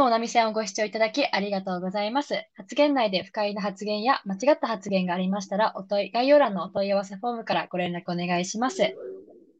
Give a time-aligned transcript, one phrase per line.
[0.00, 2.34] もお波線をご視聴いただきありがとうございます。
[2.54, 8.96] 発言内で不快な発言や間違った発言がありましたら、お問い、概要欄のお問い合わせフォームからご連絡お願いします。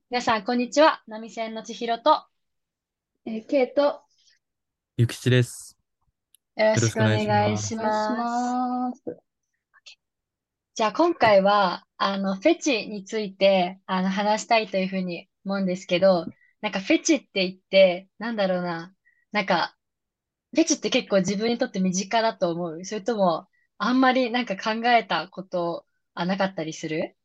[0.09, 1.03] 皆さん、こんにちは。
[1.07, 2.25] 波線の千尋と、
[3.27, 4.01] えー、ケイト、
[4.97, 5.77] ゆきちです。
[6.57, 9.03] よろしくお願いします。
[10.75, 16.25] じゃあ、今回は、あの、フェチについて、あの、話したいというふうに思うんですけど、
[16.63, 18.95] なんかフェチって言って、なんだろうな。
[19.33, 19.77] なんか、
[20.53, 23.49] フェチって結構自分にとって身近だと思うそれとも、
[23.79, 27.17] あんまりなんか考えたことあなかったりする？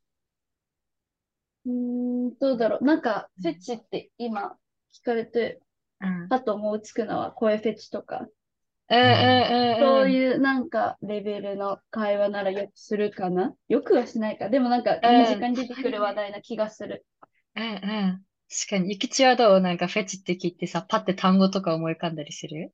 [1.64, 2.84] うーん、どうだろう。
[2.84, 4.56] なんか、フェチって今
[4.92, 5.60] 聞かれて、
[6.00, 6.28] うん。
[6.28, 8.26] パッと思いつくのは声フェチとか、
[8.88, 13.54] うんうんそういうなんかレベルの会話ならよくするかな？
[13.68, 14.48] よくはしないか。
[14.48, 17.04] でもなんか身近に出てくる話題な気がする。
[17.56, 18.26] うんうん。
[18.48, 19.60] 確かに、ゆきちはどう？
[19.60, 22.72] なんかフェチって聞いてさ、パって単語とか思い浮かんだりする？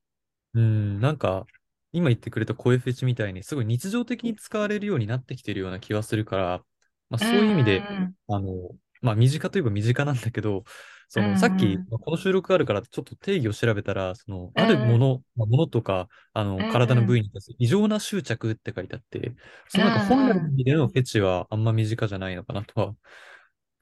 [0.55, 1.47] うん、なんか、
[1.93, 6.65] 今言ってくれた声フェチみたいに、すごい日常的に使われるようになってきてるような気はするから、
[7.11, 7.87] まあ、そういう意味で、
[8.29, 10.65] あの、まあ、身近といえば身近なんだけど、
[11.09, 19.35] その、さっき、この収録があるから、ちょっと定義を調べたら、その、あるもの、まあ、ものとか、あの、体の部位に対する異常な執着って書いてあって、
[19.69, 22.95] そのなんか本来の意味でのフェチはあんま身近じゃないのかなとは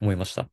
[0.01, 0.49] 思いました。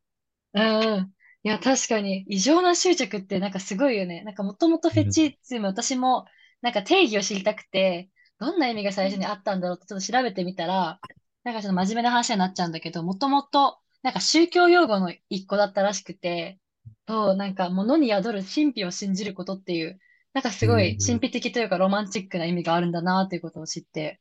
[0.55, 1.15] うん。
[1.49, 4.23] いや、確かに、異常な執着ってなんかすごいよね。
[4.23, 6.27] なんかもともとフェチズム、私も
[6.61, 11.01] なんか定義を知りたくて、どんな意味が最初にあったんだろうってちょっと調べてみたら、
[11.45, 16.59] なんかちょっと真面目な話になっちゃうんだけど、もともとなんか宗教用語の一個だったらしくて、
[17.07, 19.99] と、なんか物に宿る神秘を信じることっていう、
[20.35, 24.21] なんかすごい神秘的というかロマンチックな意味があるんだなっていうことを知って、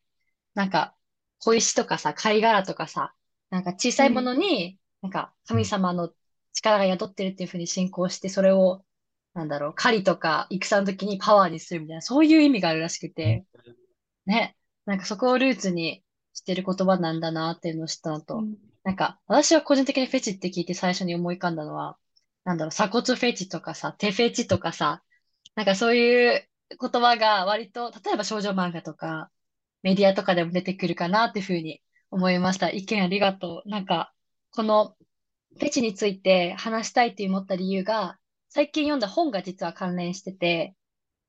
[0.54, 0.96] なんか
[1.40, 3.14] 小石とかさ、貝殻とかさ、
[3.50, 6.10] なんか小さいものに、なんか神様の
[6.58, 8.84] 力が宿ってるっていうふうに信仰して、それを、
[9.34, 13.46] なんだろう、狩りとか戦の時にパワーにするみたいな、そういう意味があるらしくて、
[14.26, 16.04] ね、なんかそこをルーツに
[16.34, 18.44] してる言葉なんだなっていうのを知ったのと、
[18.84, 21.98] なんか私は個人的にフェチって聞いて最初に思い浮かんだのは、
[22.44, 25.04] なんだろう、鎖骨フェチとかさ、手フェチとかさ、
[25.56, 26.48] なんかそういう
[26.80, 29.30] 言葉が割と、例えば少女漫画とか、
[29.84, 32.72] メディアとかでも出てくるかなっていうふうに思いました。
[32.72, 33.70] 意見ありがとう。
[33.70, 34.14] なんか、
[34.52, 34.96] この
[35.60, 38.18] フェチについて話したいって思った理由が、
[38.50, 40.76] 最近読んだ本が実は関連してて、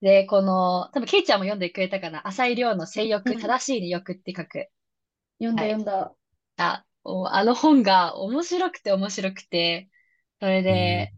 [0.01, 4.69] で、この、多分ケイちゃんも読んでくれたかな、浅井亮の性欲、正しい欲って書く。
[5.39, 6.15] 読んだ、読んだ。
[6.57, 9.89] あ、あの本が面白くて面白くて、
[10.41, 11.13] それで、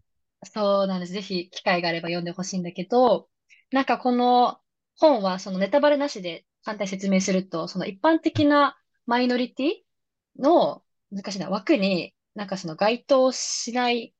[0.44, 1.12] そうなんです。
[1.12, 3.28] ぜひ機会があれば読んでほしいんだけど、
[3.70, 4.58] なんかこの
[4.96, 14.14] 本はそのネタバレなしで簡単に説明すると、その一般的なマイノリティの、難しいな、枠になんかその該当しない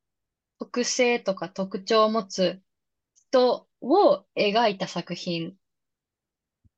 [0.61, 2.63] 特性とか特徴を持つ
[3.31, 5.57] 人を描いた作品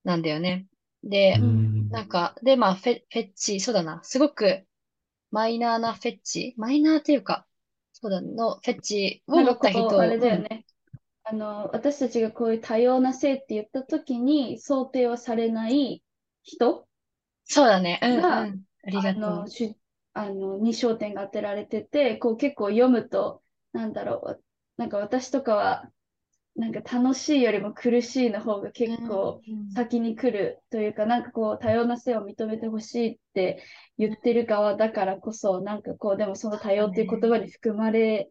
[0.04, 0.66] なんだよね。
[1.04, 1.46] で、
[1.90, 4.66] なんか、で、まあフェ、フェッチ、そうだな、すごく
[5.30, 7.46] マイナーなフェッチ、マイナーっていうか、
[7.92, 10.66] そうだの、フェッチを持った人あれだよね。
[11.24, 16.04] あの、私たちがこういう多様な性って言ったときに想定はされない
[16.42, 16.88] 人
[17.44, 17.98] そうだね。
[18.02, 18.64] うん、うん。
[18.84, 19.54] ありがとう。
[20.14, 23.42] あの、に焦点が当てられてて、こう結構読むと、
[23.72, 24.44] なんだろう、
[24.76, 25.90] なんか私とかは、
[26.54, 29.40] なんか楽しいよりも苦しいの方が結構
[29.74, 33.62] 先に来るというか、なんかこう多様な性を認めてほしいって
[33.96, 38.30] 言ってる側だからこそ、なんかこう、でもその多様っていう言葉に含まれ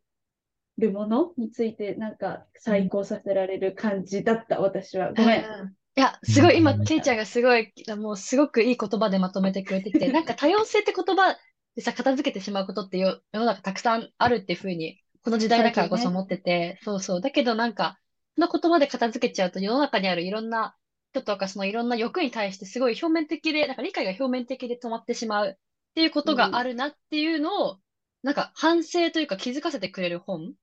[0.77, 5.13] るものについて、なんか再考させられる感じだった、私は。
[5.13, 5.41] ごめん。
[5.41, 11.35] いや、すごい、今、ケイちゃんがすごい、もうすごくいい言葉でまとめてくれてて、 なんか多様性って言葉
[11.75, 17.21] でさ、片付けてしまうことって世の中たくさんあるっていうふうに、この時代だからこそ思ってて、ね、そうそう。
[17.21, 17.99] だけどなんか、
[18.35, 20.75] その言葉で片付けちゃうと世の中にあるいろんな
[21.11, 25.53] 人とかそのいろんな欲に対してすごい表面的で、なんか理解が表面的で止まってしまうっ
[25.95, 27.79] ていうことがあるなっていうのを、うん、
[28.23, 30.53] なんか反省というか気づかせてくれる本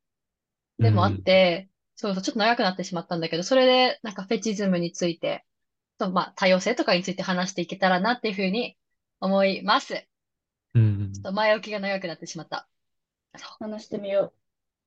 [0.79, 5.45] でもあって、うん、そうそう、ちょっと長くなってしまったんだけど、それでなんかフェチズムについて、
[5.99, 8.77] とまあ多様性とかについて話していけたらなっていうふうに
[9.21, 10.08] 思います。
[10.79, 11.13] うん。
[11.13, 12.69] ちょっと前置きが長くなってしまった。
[13.59, 14.39] 話してみよう。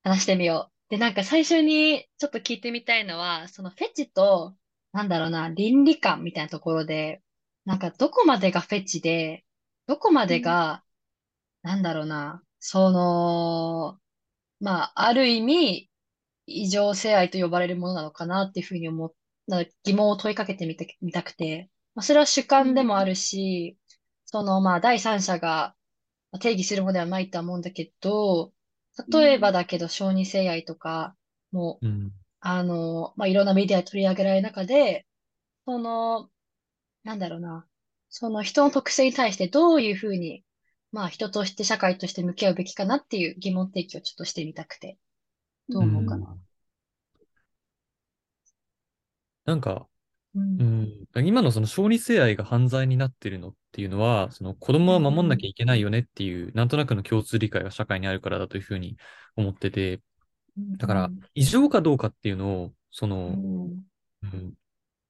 [0.03, 0.91] 話してみよう。
[0.91, 4.55] で、なんか最初にちょっと聞いてみたいのは、そのフェチと、
[4.93, 7.21] なんだろうな、倫理観みたいなところで、
[7.65, 9.45] なんかどこまでがフェチで、
[9.87, 10.83] どこまでが、
[11.63, 13.99] なんだろうな、その、
[14.59, 15.89] まあ、ある意味、
[16.47, 19.13] 異常性愛と呼ばれるものなのかなっていうふうに思っ
[19.83, 23.77] 疑問を問いかけてみてみたくて、まあ、それは主観でもあるし、
[24.25, 25.75] その、まあ、第三者が
[26.39, 28.53] 定義するものではないとは思うんだけど、
[29.11, 31.15] 例えばだけど、小児性愛とか
[31.51, 31.81] も、
[32.39, 35.07] あの、まあ、いろんなメディアで取り上げられる中で、
[35.65, 36.31] その、
[37.03, 37.67] なんだろうな、
[38.09, 40.43] その人の特性に対してどういうふうに、
[40.91, 44.97] まあ人として社会として向き合うべきかなっていう疑問提起をちょっとしてみたくて、
[45.69, 46.37] どう思うかな。
[49.45, 49.87] なんか、
[50.35, 50.39] う。
[50.39, 51.07] うん。
[51.21, 58.97] ん、今のその小児性愛が犯罪になってるのっていうのは、その子供は守んなきゃいけないよねっていう、なんとなくの共通理解が社会にあるからだというふうに
[59.35, 60.01] 思ってて、
[60.77, 63.85] だから、異常かどうかっていうのを、その、うん、
[64.23, 64.53] うん、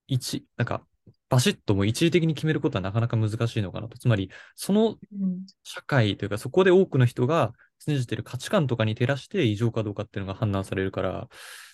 [0.07, 0.85] 一、なんか、
[1.29, 3.97] バシッともう一時的に決めることはなかなか難しいのかなと。
[3.97, 11.29] つまり、そのうん、社会というか、そこで多くの人が信じてる価値観とかに照らして異常かどうかっていうのが判断されるから、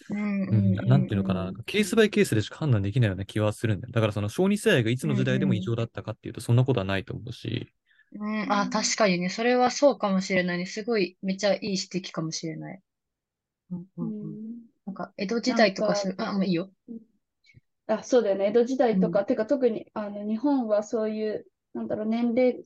[0.09, 3.91] なんていうのかな、うんケースバイケースでしか判断できないような気はするんだよ。
[3.93, 7.73] だからその小児性愛がいつの時代でも異常だったかっていうと、そんなことはないと思うし、
[8.13, 10.65] うん、あ、確かにね、それはそうかもしれないね。
[10.65, 12.81] すごい、めっちゃいい指摘かもしれない。
[13.71, 14.31] うん、ううん、うん。
[14.31, 16.71] んなんか、江戸時代とかする、あ、もういいよ。
[17.87, 18.47] あ、そうだよね。
[18.47, 22.63] 江戸時代とか、うてか特にあの日本はそういう、なんだろう、年齢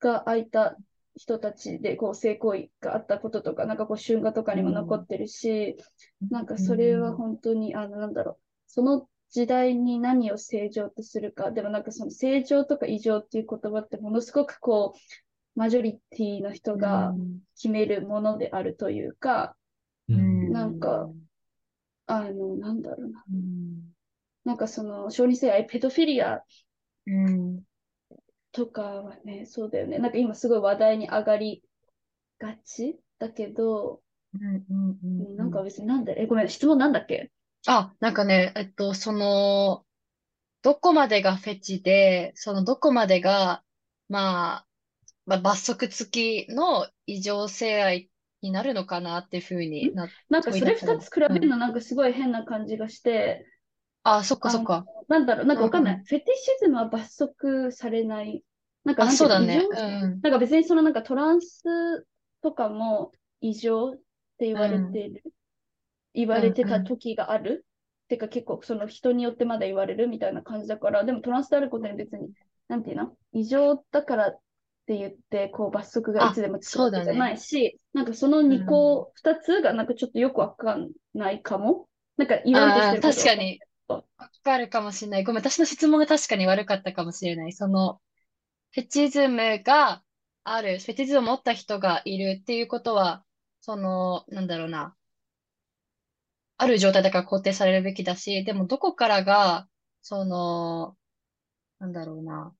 [0.00, 0.76] が空いた
[1.16, 5.76] 人たちでこう性行為があったこととか、なんかこう春画とかにも残ってるし、
[6.30, 17.14] なんかそれは本当に、あの、なんだろう、その時代に何を正常とするか、でもなんかその正常とか異常っていう言葉ってものすごくこう、マジョリティの人が
[17.56, 19.56] 決めるものであるというか、
[20.08, 21.08] うん、なんか
[22.06, 23.24] あの、なんだろうな。
[23.32, 23.92] うん、
[24.44, 26.42] なんかその、小児性愛、ペドフィリア
[27.06, 27.62] うん、
[28.56, 29.98] とかはね、そうだよね。
[29.98, 31.62] なんか今すごい話題に上がり
[32.38, 34.02] がちだけど、
[34.34, 35.36] うん、うん、うん。
[35.36, 37.30] なんか別になんだ、え、ごめん、質問なんだっけ？
[37.66, 39.84] あ、なんかね、えっと、その、
[40.62, 43.62] どこまでがフェチで、そのどこまでが、
[44.08, 44.66] まあ、
[45.26, 48.10] まあ、罰則付きの異常性愛
[48.42, 53.46] になるのかなっていうふうにな、なんかそれ二つ比べるうのなんかすごい変な感じがして、
[54.14, 54.86] あ、そっかそっか。
[55.08, 56.04] なんだろう、なんかわかんなうんい。
[56.06, 58.42] フェティシズムは罰則されない。
[58.84, 59.66] なんかあ、なんそうだね。
[59.70, 60.22] 常うん。
[60.22, 61.62] なんか別にそのなんかトランス
[62.42, 63.96] とかも異常っ
[64.38, 65.22] て言われてる、
[66.14, 67.66] 言われてた時がある。
[68.08, 72.30] てか結構その人によってまだ言われるみたいな感じだから、でもトランスであることに別に、
[72.68, 73.16] なんていうの？
[73.32, 74.40] 異常だからっ
[74.86, 81.88] て言って、こう罰則がいつでもつくわけじゃないし、なんかその2個、2つがなんかちょっとよくわかんないかも。
[82.16, 83.60] なんか言われてあーしてる確かに。
[83.88, 84.04] わ
[84.44, 85.24] かるかもしれない。
[85.24, 87.52] ごめん、私の質問が確かに悪かったかもしれない。
[87.52, 88.00] その、
[88.72, 90.04] フェチズムが
[90.44, 93.24] ある、フェチズムを持った人がいるっていうことは、
[93.60, 94.96] その、なんだろうな。
[96.58, 99.68] ある状態だから肯定されるべきだし、でもどこからが、
[100.02, 100.96] その、
[101.78, 102.54] なんだろうな。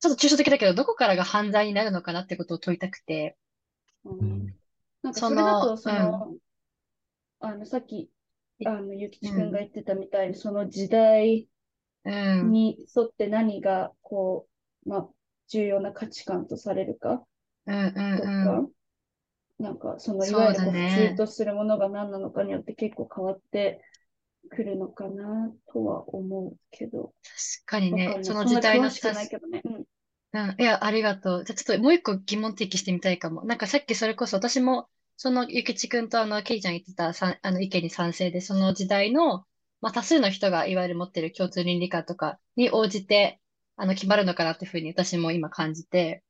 [0.00, 3.36] ちょっと抽象的だけど、どこからが犯罪になるのかなってことを問いたくて。
[4.04, 4.54] うん
[5.02, 6.36] なんかそそれだと、のその、
[7.40, 8.10] あの、さっき、
[8.64, 11.48] あの、ゆきちくんが言ってたみたいに、その時代
[12.04, 12.58] うん。
[12.58, 14.48] に沿って何が、こ
[14.86, 15.10] う、まあ、
[15.48, 17.26] 重要な価値観とされるか
[17.66, 18.64] うんうんとうん。
[18.64, 18.68] か、
[19.58, 23.82] なんか、その、いわゆる普通とするものが何なのかによって結構変わって
[24.50, 29.62] くるのかなとは思うけど、確かにねその時代の詳しくないけどね。
[29.64, 29.84] うん。
[30.34, 31.44] うん、いや、ありがとう。
[31.44, 33.44] じゃあちょっともう一個疑問提起してみたいかも。
[33.44, 34.88] なんかさっきそれこそ私も、
[35.22, 39.46] そのゆきちくんとあの、ケイちゃん言ってたさんあの意見に賛成で、その時代の、
[39.80, 43.40] まあ多数の人がいわゆる持ってる共通倫理観とかに応じて、
[43.76, 46.24] あの、決まるのかなっていうふうに私も今感じて、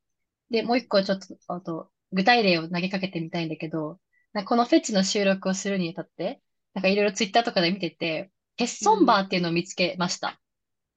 [0.50, 4.00] で、もう一個ちょっと、あと、具体例を投げかけてみたいんだけど、
[4.46, 6.42] このフェチの収録をするにあたって、
[6.74, 10.40] なんかいろいろツイッターとかで見てて、欠損バーっていうのを見つけました。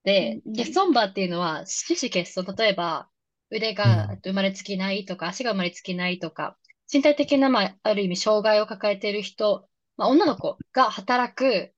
[0.03, 0.53] でうん。
[0.53, 3.09] うん、欠損バーっていうのは、四肢欠損、例えば、
[3.51, 3.91] 腕うん。
[3.93, 6.57] がえっと生まれつきないとか、足が生まれつきないとか、
[6.91, 11.73] 身体的な、まあ、ある意味、障害を抱えている人、まあ、女の子が働く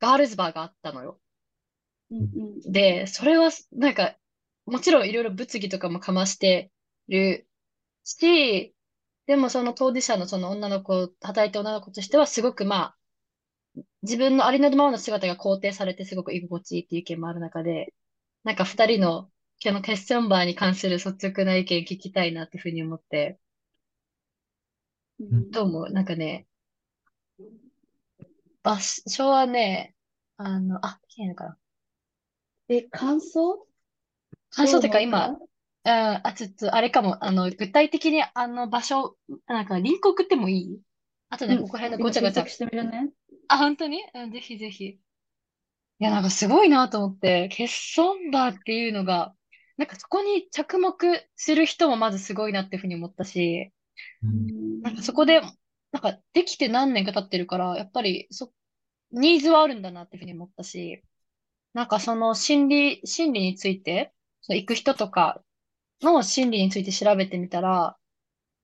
[0.00, 1.20] ガールズバーがあったのよ。
[2.10, 2.72] うんうん。
[2.72, 4.16] で、それは、なんか、
[4.66, 6.72] もちろんいろいろ物議とかもかまして
[7.08, 7.48] る
[8.04, 8.74] し、
[9.26, 12.96] でもその当事者のその女の子、働いた女の子としてはすごくま
[13.76, 17.94] あ、自分のありのままの姿が肯定されてすごく居心地いいっていう意見もある中で、
[18.44, 19.30] なんか二人の
[19.62, 23.49] 今日のテストンバーに関する率直な意見聞きたいなっていうふうに思って、うん
[25.20, 25.90] どう思う？
[25.90, 26.46] なんかね、
[28.62, 29.94] 場所はね、
[30.38, 31.56] あの、あ、いいのかな。
[32.68, 33.66] え、感想？
[34.50, 35.36] 感想ってか今、
[35.84, 37.22] あ、あ、ちょっと、あれかも。
[37.24, 40.80] あの、具体的に、あの、場所、なんか、リンク送ってもいい？
[41.28, 41.62] あとね、うん。
[41.62, 42.42] ここら辺の今ごちゃごちゃ。
[42.42, 42.50] 検。
[42.50, 43.10] 索してみるね。
[43.48, 44.02] あ、本当に？
[44.14, 44.84] うん、ぜひぜひ。
[44.86, 44.98] い
[45.98, 49.34] や、なんかすごいなと思って、欠損バーっていうのが、
[49.76, 50.96] なんかそこに着目
[51.36, 53.72] する人もまずすごいなっていうふうに思ったし、うん
[54.82, 55.40] なんかそこで、
[55.92, 58.52] なんかできて何年か経ってるから、やっぱりそ、
[59.12, 61.02] ニーズはあるんだなっていうふうに思ったし、
[61.74, 65.42] なんかその心理、心理について、その行く人とか
[66.02, 67.98] の心理について調べてみたら、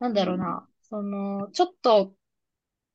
[0.00, 2.14] なんだろうな、その、ちょっと、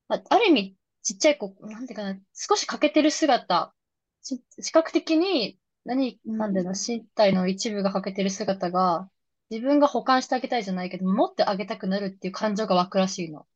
[0.09, 3.73] あ、ある意味、ちっちゃい子、なんていうかな、少し欠けてる姿、
[4.21, 9.09] し視覚的に何、なんだろうな、身体の一部が欠けてる姿が、
[9.51, 13.47] 自分が保管してあげたいじゃないけど、持ってあげたくなるっていう感情が湧くらしいの。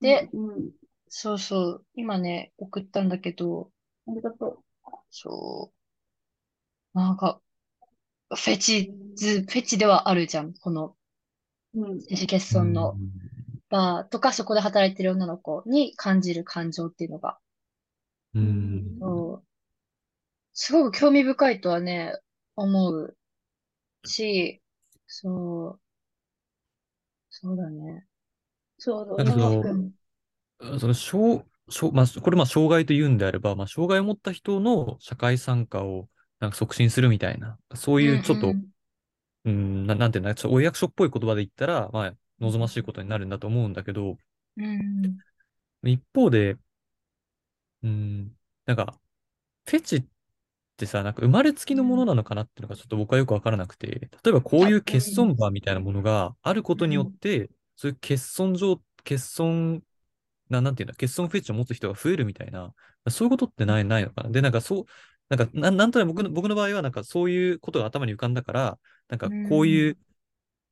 [0.00, 0.72] で、うんうん。
[1.08, 3.72] そうそう、今ね、送ったんだけど、
[4.08, 4.64] ありがと
[5.10, 5.72] そ
[6.94, 7.40] う、なんか、
[8.30, 10.96] フェチズ、フェチではあるじゃん、この、
[11.74, 11.80] う。
[11.80, 12.06] うん。
[12.10, 13.10] 自主欠う損のん。
[13.70, 17.38] バーとか、そこで働いてる女の子に感じる感情っていうのが、
[18.34, 18.92] ううんん。
[18.98, 19.46] そう、
[20.54, 22.12] すごく興味深いとはね、
[22.56, 23.16] 思う
[24.06, 24.62] し、
[25.18, 25.80] そう、
[27.30, 28.06] そうだね。
[28.78, 36.08] そうだ、なんかその、ん、その、障、障、まあ、これまあ、障害と言うんであれば、まあ、障害を持った人の社会参加を
[36.40, 38.66] なんか促進するみたいな、そううん、いうちょっと、うん、
[39.46, 44.18] うん、な、なんていうんだ、ちょお役所っぽい言葉で言ったら、まあ、望ましいことになるんだと思うんだけど、
[44.58, 45.18] うん、
[45.84, 46.58] 一方で、
[47.82, 48.98] うん、なんか、
[49.66, 50.04] フェチっ
[50.76, 53.88] てさ、なんか生まれつきのものなのかなっていうのがちょっと僕はよくわからなくて、
[54.24, 59.82] 例えばこうあ、いう欠うん、損バーみたいなものがあることによっうん、て、そういう欠損上、欠損
[60.48, 62.74] な、なんていうんだ、欠損フェチを持つ人が増えるみたいな、
[63.10, 64.30] そういうことってない、ないのかな。
[64.30, 64.84] で、なんかそう、
[65.28, 68.78] なんか、なん、なんとなく僕の、僕の場合は、なんかそういうことが頭に浮かんだから、
[69.08, 69.98] なんうかこういん、う、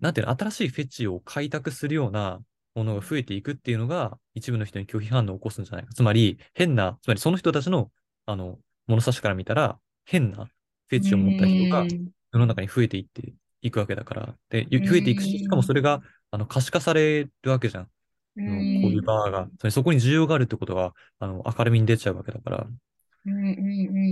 [0.01, 2.41] なんていうの、新しいフェチを開拓するような
[2.75, 5.95] ものが増えていくっていうのが、一部の人に拒否反応を起こすんじゃないか。
[5.95, 7.91] つまり、変な、つまりその人たちの、
[8.27, 17.91] あの、物差しから見たら、変なフェうチを持った人がん、世の中に増えていっていくわけだから、で、う増えていくし、しかもそん、れが、あの、可視化されるわけじゃん。
[18.37, 22.79] うあの、こういうん、バーが、それそこに需要があるってことが、あの、明るみに出ちゃうわけだから、っ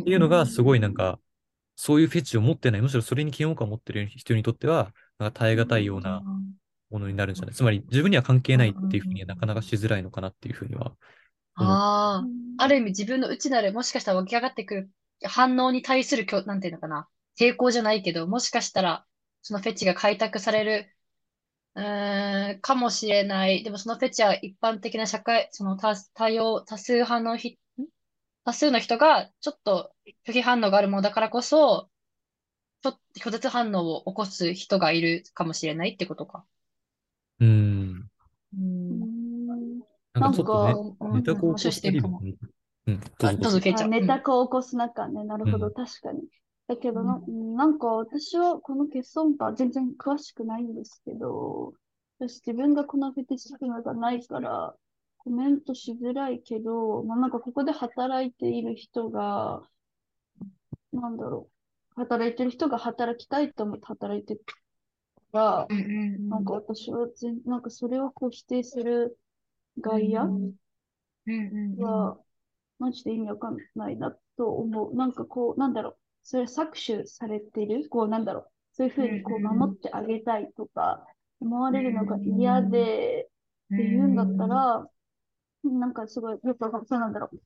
[0.04, 1.20] ていうのがすごいなんか、
[1.76, 6.24] そういうフェチを持ってない、むしろそれに嫌悪感を持ってる人にとっては、なんか耐え難いような
[6.90, 7.56] ものになるんじゃない？
[7.56, 10.96] つまり自分には関係ないっていうふうにはなかなかしづらいのかなっていうふうには
[11.54, 12.26] あ
[12.58, 14.90] あ、あうんる意味自分の内なる、もしかしたら湧き上がってくる
[15.28, 19.06] 反応に対するきょ、なんていうのかな、抵抗じゃないけど、もしかしたら、
[19.42, 20.96] そのフェチが開拓される、
[21.76, 23.62] うーん、かもしれない。
[23.64, 27.86] でもそのフェチは一般的な社会、その多、多様、多数派のひ、ん？
[28.44, 29.94] 多数の人がちょっと
[30.26, 31.90] 拒否反応があるものだからこそ、
[32.82, 36.46] ちょっと拒絶反応を起こす人がいるかもしれないってことか。
[37.40, 37.44] う。
[37.46, 38.10] ん。
[38.54, 38.56] う
[38.90, 39.08] うん。
[39.78, 39.78] ん
[40.14, 42.26] なんかちょっとね、ネタうん、面白い視を起こした点かも。
[42.86, 43.58] うん、どうぞ、ぞどうぞ。
[43.58, 43.90] あ、ケイちゃん。
[43.90, 44.06] ネうん。
[44.06, 45.74] タ化を起こす中ね、なるほど、うん。
[45.74, 46.22] 確かに。
[46.68, 47.20] だけどな、
[47.56, 51.74] なんか私はこの欠損感全然詳しくないんですけど、
[52.18, 54.74] 私自分がこのフェティシズムがないから
[55.18, 59.62] コメントしづらいけど、まあ、なんかここで働いている人が、
[60.92, 61.48] なんだろ
[61.96, 64.54] う、働いてる人が働きたいと思って働いてるか
[65.32, 65.80] ら、うんう
[66.18, 69.18] んなんか私は全、なんかそれをこう否定する
[69.80, 70.54] 外野うん
[71.26, 72.18] うんうんは、
[72.78, 74.94] マジで意味わかんないなと思う。
[74.94, 81.06] なんかこう、なんだろう、それ搾取されてる、こう、なんだろう、そういうふうにこう守ってあげたいとか、
[81.40, 83.28] 思われるのが嫌で
[83.70, 84.88] うんって言うんだったら、
[85.64, 87.40] なんかすごい、よくわかんそうなんだろう。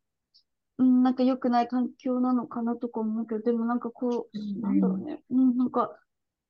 [0.79, 5.23] うん、なんか良くない環境なのかなとか思うけど、でもなんかこうう、なんだろうね。
[5.31, 5.99] うん、なんか、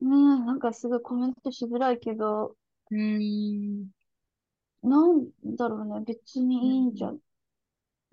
[0.00, 2.56] ね、なんかすごいコメントしづらいけど、
[2.90, 3.90] んうん
[4.82, 7.20] なんだろうね、別にいいんじゃうん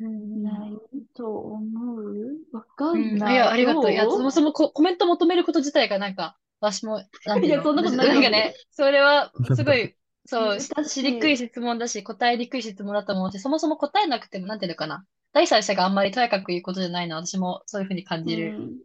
[0.10, 0.80] ない
[1.16, 2.38] と思う？
[2.52, 3.40] わかうんいや、んない。
[3.54, 3.92] ありがとう。
[3.92, 9.96] いや、そどうもそもコ、コメント求めること自体がなんか、私も、なんていや、そんなことないんかね、それは、すごい、
[10.26, 11.38] そう、し難しにくい。
[11.38, 15.06] 質問だし、答えにくい質問だと思うし、そもそも答えなくても、なんていうのかな？
[15.34, 18.56] 第三者があんまりとやかく言うことじゃないのは、私もそういうふうに感うじる。
[18.76, 18.80] ん、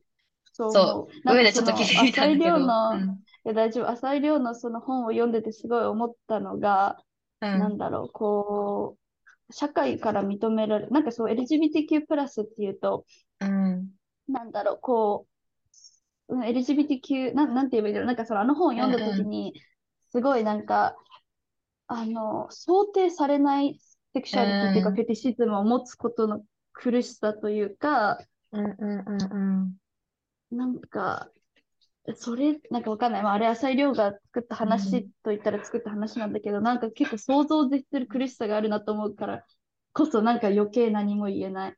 [0.52, 1.08] そうそ思う。
[1.24, 3.90] う、なん上でちょっと聞いてみた浅井んだけど、う亮の、いん、や、大丈夫。
[3.90, 7.02] 浅井亮のその本を読んでてすごい思ったのが、
[7.40, 9.00] うん、なんだろう、こう、
[9.50, 13.04] 社会から認められる、なんかそう LGBTQ+, っていうと、
[13.40, 13.90] うん、
[14.28, 15.26] なんだろう、こ
[16.28, 18.06] う、うん LGBTQ、なん、なんて言えばいいんだろう。
[18.06, 19.54] なんかそのあの本をうん、読んだ時うん、に、
[20.10, 20.96] すごいなんか、
[21.86, 23.80] あの、想定されない
[24.12, 28.18] セクシうャリティっていうか、ん、フェティシズムを持つことの苦しさというか、
[28.52, 29.76] うん、うん、うん
[30.50, 31.30] なんか、
[32.16, 33.22] それ、なんかわかんない。
[33.22, 39.44] まあ、あれ、浅井亮が作ったうん話と言ったら作った話なんだけど、なんか結構想像を絶する苦しさがあるなと思うから
[39.92, 41.76] こそ、なんか余計何も言えない。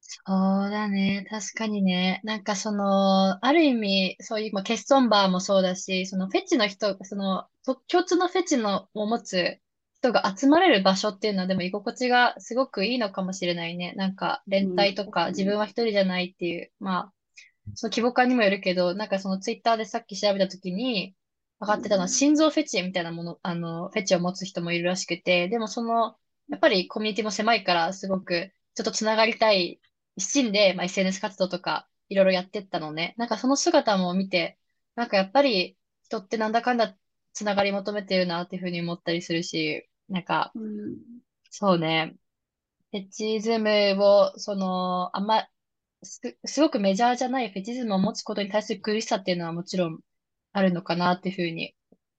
[0.00, 0.18] そ
[0.66, 1.26] うだね。
[1.30, 2.20] 確かにね。
[2.24, 9.58] なんかその、ある意味、そういう、まあ、欠損バーもそうだし、そのフェチの人、その、と共通のフェチのを持つ
[10.00, 13.92] 人人が集まれる場所っていうのはでも居心地がすごくいいのかもしれないね。
[13.96, 17.12] なんか連帯とか自分は一人じゃないっていう、まあ、
[17.74, 21.14] その規模感にもよるけど、なんかそのツイッターでさっき調べたときに、
[21.58, 26.16] 分かってたのは心臓フェチみたいなもの、あの、フェチを持つ人もいるらしくて、でもその、
[26.48, 29.80] やっぱりコミュニティも狭いからすごくちょっとつながりたい
[30.16, 33.14] 一心で、まあ、SNS 活動とかいろいろやってったのね。
[33.18, 34.58] なんかその姿も見て、
[34.94, 36.96] なんかやっぱり人ってなんだかんだ
[37.32, 40.96] つながり求めてるなっていうふうに思ったりするし、なんか、うん。
[41.50, 42.16] そうね、
[42.92, 45.48] フェチズムを、その、あんま、
[46.06, 50.00] す、すごくメジャーじゃないフェチズムを持つことに対する苦しさっていうのはもちろん
[50.52, 51.74] あるのかなっていうふうに、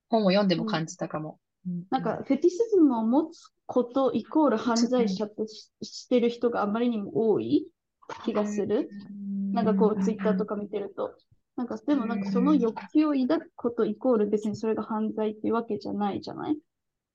[0.08, 1.40] 本を読んでも感じたかも。
[1.66, 7.66] うんなんか、フェティシズムを持つことイコール犯罪者とししてる人があまりにも多い
[8.24, 8.88] 気がする。
[9.52, 11.14] なんかこう、ツイッターとか見てると。
[11.56, 16.56] なんか、でもなんかその欲求を抱くことイコール別にそれが犯罪っていうわけじゃないじゃない？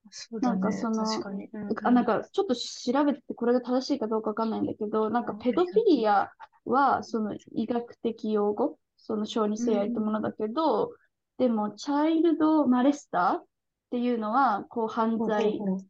[0.09, 1.03] そうだね、なんかその。
[1.03, 1.49] うん
[1.83, 6.31] あなんかちょっと調べててこれが正しいかどうかわかんないんだけど、なんかペドフィリア
[6.65, 10.91] はその医学的用語、その小児性愛ってものだけど、
[11.37, 13.43] でもチャイルドマレスターっ
[13.91, 15.85] ていうのはこう犯罪、ほうほうほう。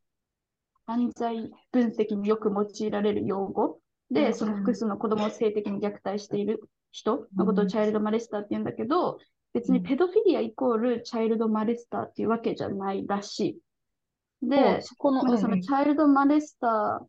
[0.85, 3.79] 犯罪分析によく用いられる用語？
[4.11, 4.33] で、うんうん。
[4.33, 9.17] その複数の子供を性的に虐待している人のことをチャイルドマレスターって言うんだけど、
[9.53, 13.59] 別にペドフィリアイコールチャイルドマレスターっていうわけじゃないらしい。
[14.49, 17.07] で、そこの、なんかそのチャイルドマレスター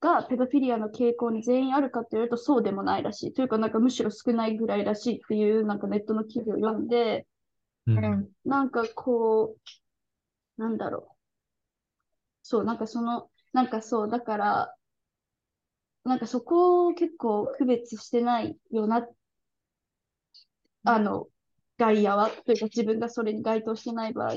[0.00, 3.32] がペドフィリアの傾向に全員あるかと言われるとそうでもないらしい。
[3.32, 7.26] というか、なんかむしろ少ないぐらいらしいっていうなんかネットの記事を読んで、
[7.86, 7.96] うん。
[8.04, 9.56] うんなんかこ
[10.58, 11.16] う、なんだろう。
[12.42, 14.76] そう、なんかその、なんかそう、だから、
[16.04, 19.06] なんかそこを結構区別してないよな、
[20.84, 21.28] あの、
[21.78, 24.34] 外野は、というか自分がそれに該当してない場合、あ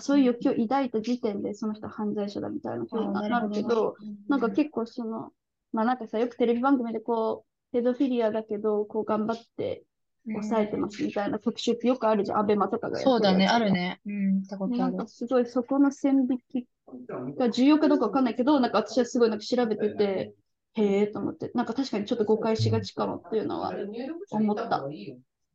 [0.00, 3.96] そういう欲求を抱いた時点でその人は犯罪者だみたいな風にななるけど、
[4.28, 5.30] なんか結構その、
[5.72, 9.84] まあなんかさ、よくテレビ番組でこう、ペドフィリアだけど、こう頑張って
[10.26, 14.00] 抑えてますみたいな特集ってよくあるじゃん、アベマとかがやってるそうだね、あるね。
[14.06, 14.82] うん、見たことある。
[14.82, 15.06] なんか。
[15.06, 16.66] すごいそこの線引き
[17.36, 20.34] が重要かどうかわかんないけど、なんか私はすごいなんか調べてて、
[20.74, 23.72] へえと思って、なんか確かにちょっと誤解しがちかもっていうのは
[24.30, 24.84] 思った。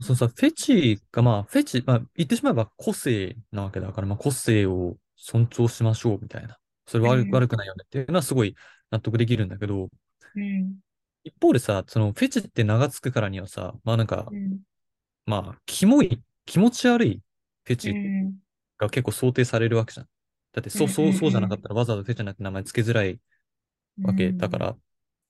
[0.01, 6.57] そのさ、フェチが、まあ、フェチ、まあ、言ってしまえば個性なわけだから、まあ、個性を尊重しましょうみたいな。
[6.87, 7.31] それは悪,、うん。
[7.31, 8.07] 悪くないよねっていう。
[8.11, 8.55] のはすごい
[8.91, 9.89] 納得できるんだけど、
[10.35, 10.79] うん、
[11.23, 14.59] 一方でさ、そのフェチって名が付くからにはさ、まあなんかう、ん、
[15.25, 17.21] まあ、キモい、気持ち悪い
[17.65, 18.39] フェうチん、
[18.77, 20.07] が結構想定されるわけじゃん。
[20.53, 23.21] だって、そう、そう、そうじゃなかったらわざわざフェチなんて名前付けづらい
[24.03, 24.77] わけだから、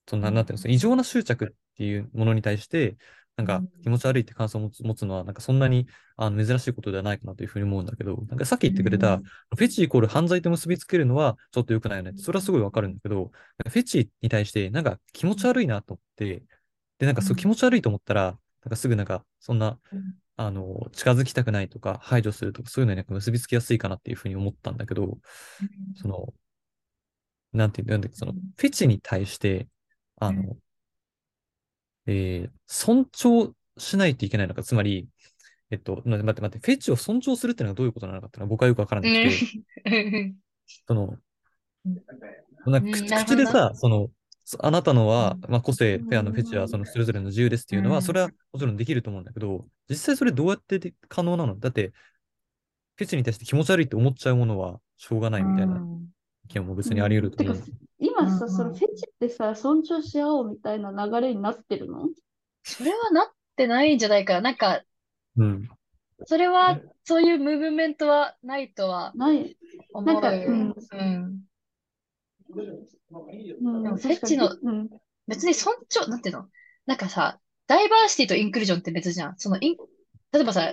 [0.09, 2.97] そんな、うんなんていうの異常な執着っていうものに対して、
[3.39, 3.69] なんかうん。
[3.83, 9.23] 気持ち悪いって感想を持つのは、なんかそんなにあの珍しいことではないかなというふうに思うんだけど、なんかさっき言ってくれた、うん。
[9.23, 13.31] フェチイコール犯罪と結びつけるのはちょっと良くないよねって、それはすごいわかるんだけど、
[13.65, 16.43] フェチに対してなんか気持ち悪いなと思って、
[16.97, 17.35] で、なんかそううん。
[17.37, 25.17] 気持ち悪いと思ったら、なんかすぐなんか、そんなうん、あの、近づきたくないとか、排除するとか、そういうのになんか結びつきやすいかなっていうふうに思ったんだけど、
[25.95, 26.33] その、
[27.53, 29.67] なんていうんだっけそのうん、フェチに対して、
[30.17, 30.57] あうの、
[32.11, 35.07] えー尊重しないといけないのか、つまり、
[35.71, 39.29] えっと、な待って待って、フェチを尊重するっていうのはどういうことなのかっていうのは僕はよくわからなくて、
[39.85, 39.89] う
[40.25, 40.35] ん。
[40.87, 41.15] その
[41.85, 44.09] うん、なんか口でさ、その、
[44.43, 45.51] そあなたのは、うん。
[45.51, 46.03] まあ、個性、うん。
[46.05, 48.01] フェアのフェチはそのそれぞれの自由ですっていうのは、うん。
[48.01, 51.57] それはもちろんできると思うんだけど、実際それどうやってで可能なの？
[51.57, 51.93] だって、
[52.95, 55.81] フェチに対して気持ち悪いって思っちゃうものはしょうがないみたいな
[56.49, 57.63] 意見も別にあり得ると思う。
[57.99, 62.07] 今さ、うんそのフェチってさ、尊重し合おうみたいな流れになってるの？
[62.63, 64.41] それはなってないんじゃないかな。
[64.41, 64.81] なんか、
[65.37, 65.69] うん。
[66.25, 69.57] それは、そういうムーブメントはないとはない。
[69.93, 70.13] 思う。
[70.13, 71.41] なんかうんうん。
[72.51, 74.89] うん、でもフェチのうん、
[75.27, 76.47] 別に尊重、なんていうの？
[76.85, 79.37] なんかさ、ダイバーシティとインクルージョンって別じゃん。
[79.37, 79.77] そのイン、
[80.31, 80.71] 例えばさ、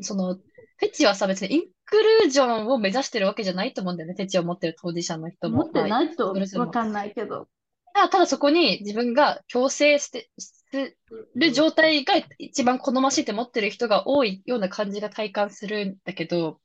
[0.00, 4.14] その、フェチはさ、別にインクルージョンを目指してるわけじゃないと思うんだよね。
[4.14, 5.58] フェチを持ってる当事者の人も。
[5.58, 7.48] 持ってないとわかんないけど。
[7.94, 10.96] ただただそこに自分が強制して、す
[11.36, 16.60] る状態が一番好ましいって思ってる人が多いような感じが体感するんだけど、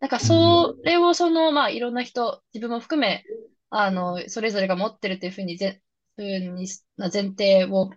[0.00, 3.24] なんかそれをその、まあいろんな人、自分も含め、
[3.68, 5.82] あの、それぞれが持ってるっていうふうにぜ、
[6.16, 7.90] ふうにな前提を、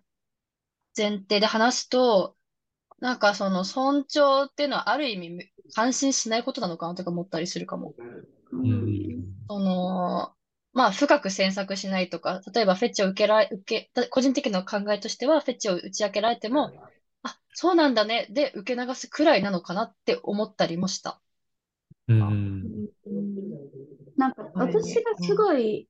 [0.97, 2.35] 前提で話すと、
[2.99, 7.93] なんかその尊重っていうのはある意味感心しないことなのかなとか思ったりするかも。
[8.51, 9.23] ううんん。
[9.47, 10.33] その、
[10.73, 16.71] まあ、深く詮索しないとか、例えばフェチを受けられ、受け、個人的な考えとしては、フェチを打ち明けられても、
[17.23, 21.21] あ、そうなんだね、で受け流すくらいなのかなって思ったりもした。
[22.07, 22.89] うん。
[23.05, 23.43] うん
[24.17, 25.87] なんか私がすごい、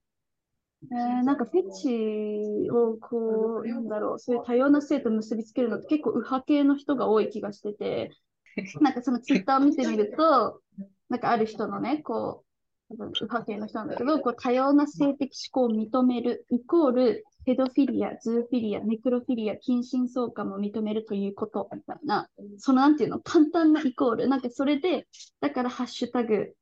[0.92, 8.12] えー、なんかフェチをこう、なんだろう、そういう多様な性と結びつけるのって結構右派系の人が多い気がしてて、
[8.82, 10.62] なんかそのツイッターを見てみると、
[11.10, 12.54] なんかある人のね、こう、
[12.90, 25.08] 右派系の人なんだけど、こう多様な性的思考を認めるイコールペドフィリア、ズーフィリア、ネクロフィリア、近親相関も認めるということみたいな、そのなんていうの、簡単なイコール、なんかそれで、
[25.42, 26.54] だからハッシュタグ、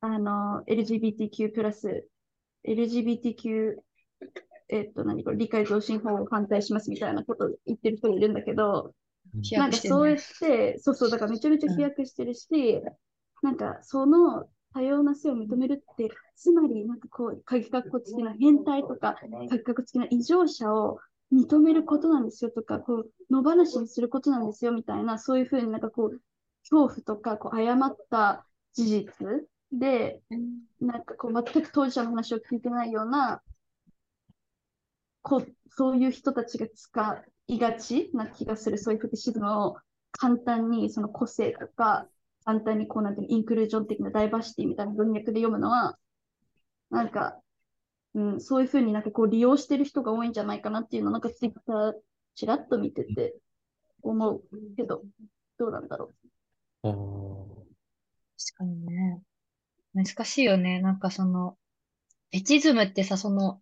[0.00, 2.08] あの、LGBTQ プラス、
[2.66, 3.76] LGBTQ、
[4.68, 8.94] えっと、何これ、理解増進法を反対しますみたいなことを言ってる人いるんだけど、
[9.54, 12.48] なんかそうやって、そうそう、だからめちゃめちゃ飛躍してるし、
[13.42, 20.98] なんかその多様な性を認めるって、つまり、なんかこう、鍵括弧付きの変態とか、鍵括弧付きの異常者を
[21.32, 26.20] 認めることなんですよとか、こう、野放しにすることなんですよみたいな、そういうふうになんかこう、
[26.70, 29.26] 恐怖とか、こう、誤った事実
[29.72, 30.22] で、
[30.80, 33.42] なんかこう、全く当事者の話を聞いてないような、
[35.22, 39.76] こう、そういう人たちが使いがちな気がする、そういうフェティシズムを
[40.12, 42.08] 簡単にその個性とか、
[42.44, 45.98] 簡単にこうなんていうインクルージョン的なダイバーシティみたいな文脈で読むのは、
[46.90, 47.40] なんか、
[48.14, 51.94] うん、そういうふうになんかこう利用してる人が多いんじゃないかなっていうのをなんかツイッター
[52.34, 53.34] ちらっと見てて
[54.02, 54.42] 思う
[54.76, 55.02] けど、
[55.58, 56.10] どうなんだろ
[56.82, 57.52] あー
[58.44, 59.22] 確かにね。
[59.94, 60.80] 難しいよね。
[60.80, 61.56] なんかその、
[62.32, 63.60] フェチズムってさ、その、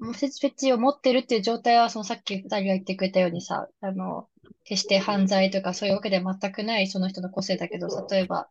[0.00, 4.28] フェチフェチを持ってるっていう状態は、そのさっき二人が言ってくれたようにさ、あの、
[4.64, 8.48] 決して犯罪とかそういうわけでは全くないその人の個性だけど、例えば、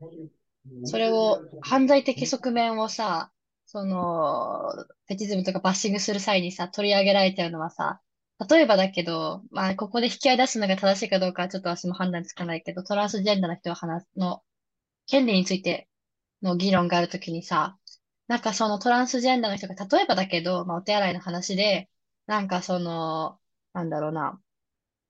[0.84, 3.32] それを、犯罪的側面をさ、
[3.66, 4.72] その、
[5.08, 8.02] フェチズムとかバッシングする際にさ、取り上げられてるのはさ、
[8.50, 14.42] 例えばだけど、まあ、ここで引き合い出すのが正しいかどうかはちょっと私も判断つかないけど、トランスジェンダーの人が話すの、
[15.08, 15.90] 権利について
[16.42, 17.78] の議論があるときにさ、
[18.30, 21.90] なんかそのトランスジェンダーの人が、例えばだけど、まあ、お手洗いの話で、
[22.28, 23.40] なんかその、
[23.74, 24.40] なんだろうな、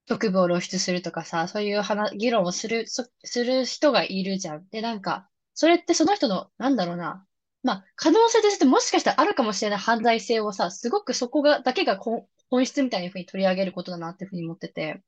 [0.07, 4.67] 局部を露出するとかさ、そういう話、議論をする、そする人がいるじゃん。
[4.69, 7.25] で、なんか、それってその人の、なんだろうな、
[7.61, 15.03] まあ、可能性としてもしかしたらあるかもしれない犯罪性をさ、すごくそこが、だけが本本質みたいなふうに取り上げることだなっていうふうに思ってて、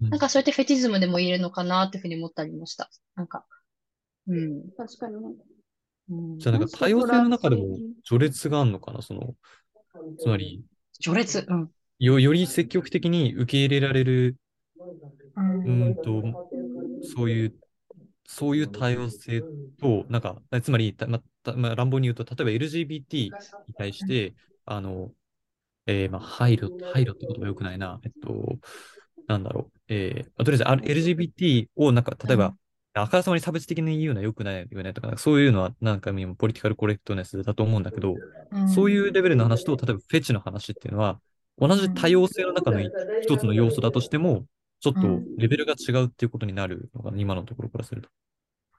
[0.00, 2.88] うんなんかそうやってフェチズムでも言えるのかなっていうふうに思ったりもした。
[3.16, 3.44] なんか、
[4.26, 4.60] うん。
[4.60, 4.72] う。
[4.78, 5.20] 確かにね。
[5.26, 5.49] うん
[6.38, 9.02] じゃあなんか多様性の中でも序列があるのかな？
[9.02, 9.34] その、
[10.18, 10.64] つまり、
[11.00, 11.44] 序列？
[11.48, 11.70] うん。
[11.98, 14.36] よ、より積極的に受け入れられる、
[15.64, 15.70] う。
[15.70, 16.22] うんと、
[17.00, 17.54] そういう、
[18.26, 19.44] そういう多様性
[19.78, 23.36] と、なんか、つまり、たまたまあ、乱暴に言うと、例えば LGBT
[23.68, 25.12] に対して、あの、
[25.86, 28.00] えーまあ、配慮、配慮って言葉よくないな。
[28.04, 28.58] えっと、
[29.26, 29.78] なんだろう。
[29.88, 32.56] えーまあとりあえずあ LGBT を、なんか、例えば、
[32.94, 38.22] あからさまに差別的に言うのは良くないよねとか、そういうのはなんか今ポリティカルコレクトネスだと思うんだけど、
[38.64, 41.20] そういうレベルの話と、例えばフェチの話っていうのは、
[41.58, 42.80] 同じ多様性の中の
[43.20, 44.46] 一つの要素だとしても、
[44.80, 48.08] ちょっとレベルが違うっていうことになるのかな、今のところからすると。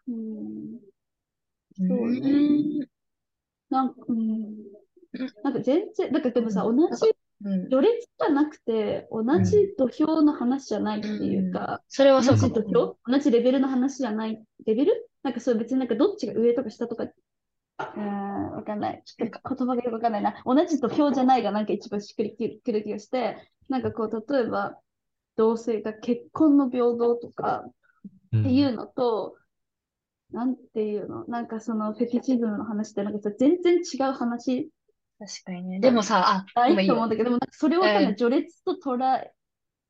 [0.08, 0.80] うん。
[1.80, 1.88] うん。
[1.88, 2.12] そう
[2.82, 2.88] ね
[3.70, 4.56] なんか、うん。
[5.44, 7.21] なんか全然、だからでもさ、同じうん。
[7.44, 12.54] 序列じゃなくて、同じ土俵の話じゃないっていうか、それはそ同うかも。
[12.56, 12.98] じ土俵？
[13.08, 14.44] 同じレベルの話じゃない？
[14.66, 15.10] レベル？
[15.24, 19.02] なんかそう別になんかどっちが上とか下とか、うーん、わかんない。
[19.06, 20.36] ちょっと言葉がよくわかんないな。
[20.46, 23.38] 同じ土俵じゃないがなんか一番しっくりくる気がして、
[23.70, 24.78] なんかこう、例えば、
[25.36, 27.64] 同性が結婚の平等とか
[28.34, 29.36] うんっていうのと、
[30.32, 31.26] なんていうの？
[31.26, 34.70] なんかそのフェティチズムの話ってなんかさ全然違う話
[35.26, 35.80] 確かにね。
[35.80, 36.88] でもさ、あ、ない今い。
[36.88, 38.16] と思うんだけど、でもなんかそれをわかんなうんい。
[38.16, 39.34] 序列と捉え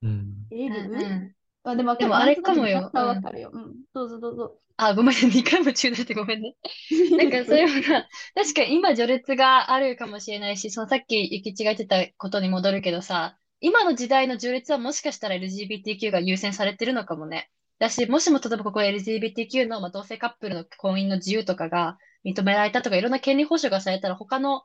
[0.02, 0.52] うん。
[0.52, 3.52] るうんうんあ、でもわかるでもあれかもよなんとなくわかるよ。
[3.54, 3.84] うん。
[3.94, 4.60] どうぞどうぞ。
[4.78, 5.28] あ、ごめんね。
[5.30, 6.56] 2回も中断してごめんね。
[7.18, 17.52] なんかそれはな、確かに今序列があるかもしれないし、そのさっき行き違えてたことに戻るけどさ、今の時代の序列はもしかしたら LGBTQ が優先されてるのかもね。
[17.80, 24.64] だし、もしも例えばここ LGBTQ の、まあ、同性カップルの婚姻の自由とかが認められたとか、いろんな権利保障がされたら他の、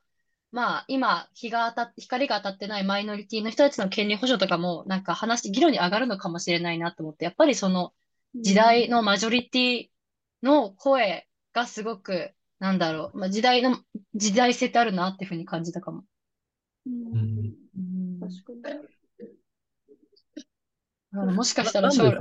[0.56, 7.92] まあ今日が当たっ、光が当たってないマイノリティの人たちの権利保障とかもなんか話、議論に上がるのかもしれないなと思って、やっぱりその
[8.34, 9.86] 時代のマジョリティ
[10.42, 13.76] の声がすごく、なんだろう、まあ、時代の、
[14.14, 16.04] 時代性ってあるなっていうふうに感じたかも。
[16.86, 17.52] うん。
[18.18, 18.70] 確か
[21.20, 21.34] に。
[21.34, 22.16] もしかしたらなん将来、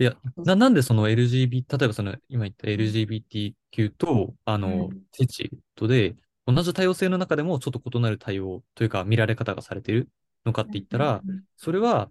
[0.00, 10.08] いや、な、なんでその LGBT、例えばその今言った LGBTQ と、あのうん、テチとで、同じ多様性の中でもちょっと異なる対応というか見られ方がされている
[10.44, 11.22] のかって言ったら、
[11.56, 12.10] それは、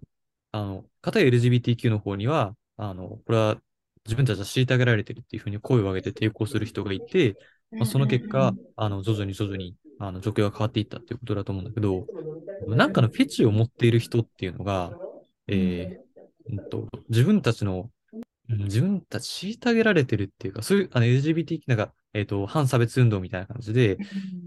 [0.52, 3.60] あの、片や LGBTQ の方には、あの、これは
[4.04, 7.36] 自分たちは虐げられてるっていうふうに声を上げて抵抗する人がいて、
[7.72, 12.06] まあ、その結果、あの、徐々に徐々に、あの、状況が変わっていったっていうことだと思うんだけど、
[12.68, 14.92] なんかのフェチを持っている人っていうのが、
[15.46, 17.90] えー、うんと、自分たちの、
[18.58, 23.98] 自分たち虐げられてるっていうか、そういう、あの、LGBT、なんか、えっ、ー、と、反差別運動みたいな感じで、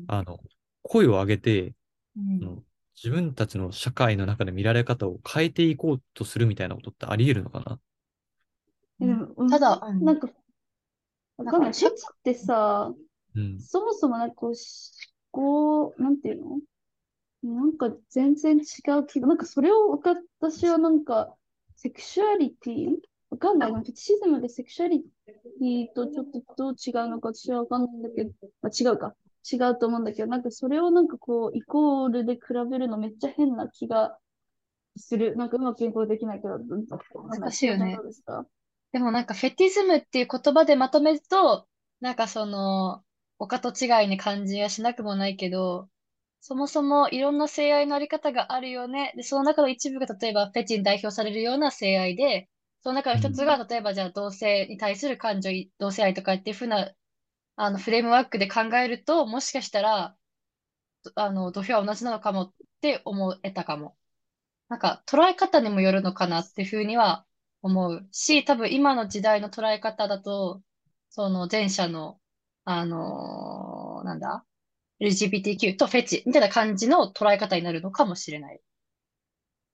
[0.08, 0.40] あの、
[0.84, 1.74] 声を上げて、
[2.18, 2.64] うん、
[2.96, 7.80] 自分たちの社会の中で見られ方を変えていこうとするみたいなことってあり得るのかな？
[9.00, 10.30] でも、ただ、なんか、
[11.38, 11.72] わかんない。
[11.74, 12.94] フェチってさ、
[13.36, 14.56] うん、そもそもなんかこう、思
[15.32, 16.60] 考、なんていうの？
[17.44, 18.60] なんか全然違
[19.00, 20.00] う気が、なんかそれを
[20.40, 21.36] 私はなんか、
[21.76, 22.90] セクシュアリティ
[23.30, 23.72] わかんない。
[23.72, 29.16] フェチシズムでセクシュアリティとちょっとどう違うのか私はわかんないんだけど、まあ、違うか。
[29.52, 34.18] 違うと思うんだけど、なんかそれをなんかこう、イコールで比べるのめっちゃ変な気が
[34.98, 35.36] する。
[35.36, 37.98] なんかうまく健康できないけど、難しいよね。
[38.92, 41.68] でもなんかフェティズムっていう言葉でまとめると、
[42.00, 43.04] なんかその、
[43.38, 45.90] 他と違いに感じやしなくもないけど、
[46.40, 49.14] そもそもいろんな性愛のあり方があるよね。
[49.16, 52.50] で、その中の一部が例えばフェチに代表されるような性愛で、
[52.86, 56.94] その中の一つが、例えばじゃあ同性に対する感情、同性愛とかっていうふうな
[57.58, 60.18] あの、フレームワークで考えると、もしかしたら、
[61.16, 63.98] あの、土俵は同じなのかもって思えたかも。
[64.70, 67.26] なんか、捉え方にもよるのかなっていうふうには
[67.62, 70.64] 思うし、多分今の時代の捉え方だと、
[71.10, 72.20] その前者の、
[72.66, 74.46] あのー、なんだ
[75.02, 78.62] ?LGBTQ とフェチみたいな感じの捉え方になるのかもしれない。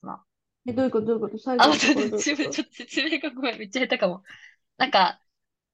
[0.02, 0.31] まあ。
[0.68, 1.08] え、どういうこと？
[1.08, 1.38] どういうこと？
[1.38, 4.24] 最後あ、ちょっと説明がごめん、めっちゃ下手かも。
[4.78, 5.20] なんか、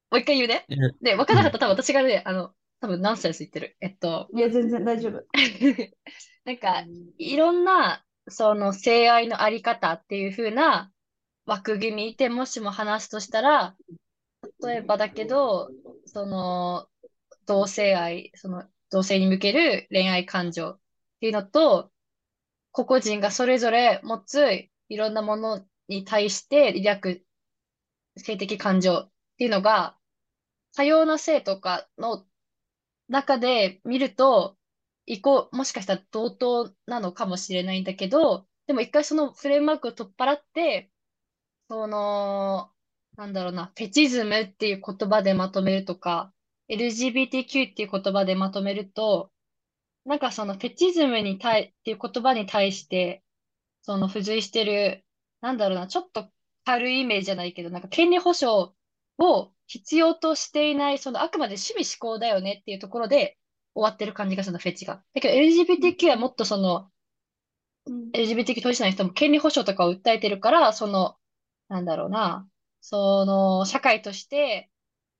[0.09, 0.65] もう一回言うね。
[1.01, 3.75] で、分からなかったら多分私がね、あの、多分ナンセンス言ってる。
[3.81, 4.27] えっと。
[4.33, 5.25] いや、全然大丈夫。
[6.45, 6.85] なんか、
[7.17, 10.91] いろんな、その、性愛のあり方っていう風な
[11.45, 13.75] 枠組みでもしも話すとしたら、
[14.63, 15.69] 例えばだけど、
[16.05, 16.87] その、
[17.45, 20.79] 同性愛、その、同性に向ける恋愛感情っ
[21.19, 21.91] ていうのと、
[22.71, 27.25] 個々人がそれぞれ持ついろんなものに対して抱く
[28.17, 29.97] 性的感情っていうのが、
[30.75, 32.25] 多様な性とかの
[33.09, 34.57] 中で見ると、
[35.05, 40.91] いこもしかしたら同等なのかもしれないんだけど、でも一回そのフレームワークを取っ払って、
[41.69, 42.71] その、
[43.15, 46.33] なんだろうな、フェチズムっていう言葉でまとめるとか、
[46.69, 49.31] LGBTQ っていう言葉でまとめると、
[50.05, 53.23] なんかそのフェチズムに対、っていう言葉に対して、
[53.87, 55.05] その付随してる、
[55.39, 56.29] なんだろうな、ちょっと
[56.65, 58.73] 軽いイメージじゃないけど、なんか権利保障
[59.17, 63.37] を必要としていない、そのあくまで趣味思考だよねっていうところで
[63.75, 65.01] 終わってる感じがするの、フェチが。
[65.13, 66.91] だけど LGBTQ はもっとその、
[67.85, 71.15] うん、LGBTQ 当事者の人も権利保障とかを訴えてるから、その、
[71.69, 72.45] なんだろうな、
[72.81, 74.69] その、社会として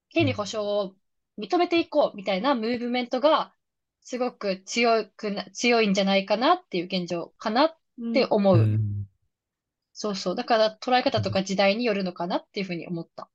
[0.10, 0.94] 権利保障を
[1.40, 3.54] 認めていこうみたいなムーブメントが
[4.02, 7.78] すごく強くな、強いんじゃないかなっていう現状かなっ
[8.14, 8.58] て思う。
[8.58, 9.08] うん、
[9.94, 10.36] そうそう。
[10.36, 13.30] だから捉え方とか時代によるのかなっていうふうに思った。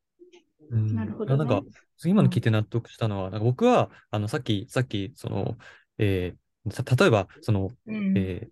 [0.70, 1.62] うん、なるほど、ね、なんか、
[2.05, 5.57] 今の聞いて納得したのは、なんか僕は、あの、さっき、さっき、その、
[5.98, 8.48] えー、例えば、その、うん、え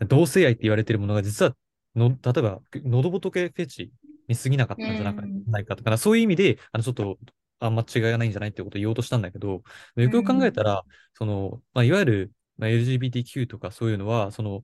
[0.00, 1.54] ー、同性愛って言われてるものが、実は
[1.96, 3.90] の、例えば、喉仏フェチ
[4.28, 7.18] に過ぎなかったんじゃないかとか、うん、そういう意味で、あの、ちょっと、
[7.62, 9.62] あんま違いがないんじゃないってことを言おうとしたんだけど、
[9.96, 10.82] よくよく考えたら、
[11.14, 14.62] その、まあ、いわゆる、まあ、LGBTQ とかそういうのは、その、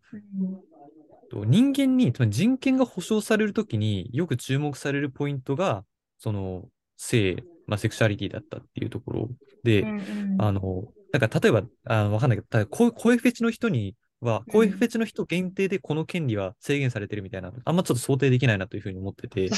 [1.32, 5.84] 人間に、つまり人権が保障されるときによく注目されるポイントが、
[6.18, 9.30] その、性、まあ、セクシャリティだったっていうところ
[9.64, 19.56] で、うんうん、あの、なんか例えば、あのわかんないけど、声フェチの人には、声フェチの人限定でこの権利は制限されてるみたいな、あんまちょっと想定できないなというふうに思ってて、だ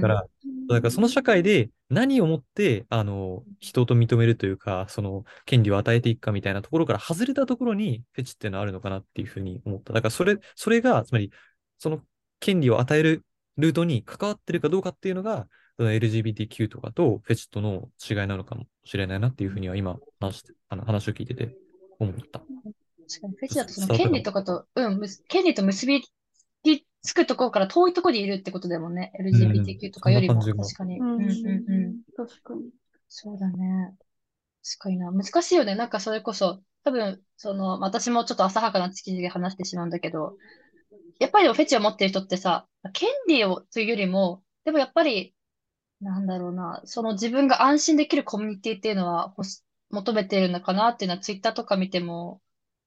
[0.00, 0.24] から、
[0.68, 9.92] だからその社会で何をもって、あの、人と認めるというか、その権利を与えていくかみたいなところから外れたところにフェチっていうのはあるのかなっていうふうに思った。
[9.92, 11.32] だからそれ、それが、つまり、
[11.78, 12.02] その
[12.38, 13.24] 権利を与える
[13.56, 21.56] ルートに関わってるかどうかっていうのが、LGBTQ とかとフェチとの違いなのかもしれないなっていうふうには今話して、あの話を聞いてて
[21.98, 22.42] 思った。
[23.10, 26.02] 確かにフェチだとその権利とかと、うん、権利と結び
[27.02, 29.12] つくところから遠いところにいるってことだもんね。
[29.18, 30.42] LGBTQ とかよりも。
[30.42, 31.00] 確かに。
[31.00, 32.00] うんうんうん。
[32.16, 32.70] 確かに。
[33.08, 33.94] そうだね。
[34.62, 35.10] 確かにな。
[35.10, 35.74] 難しいよね。
[35.74, 40.36] なんかそれこそ、多分、その、私もちょっと浅はかな知識で話してしまうんだけど、
[41.18, 45.34] やっぱりフェチを持ってる人ってさ、権利をというよりも、でもやっぱり
[46.00, 49.34] なんだろうな、その自分が安心できるコミュニティっていうのは
[49.90, 52.40] 求めてるのかなっていうのはツイッターとか見ても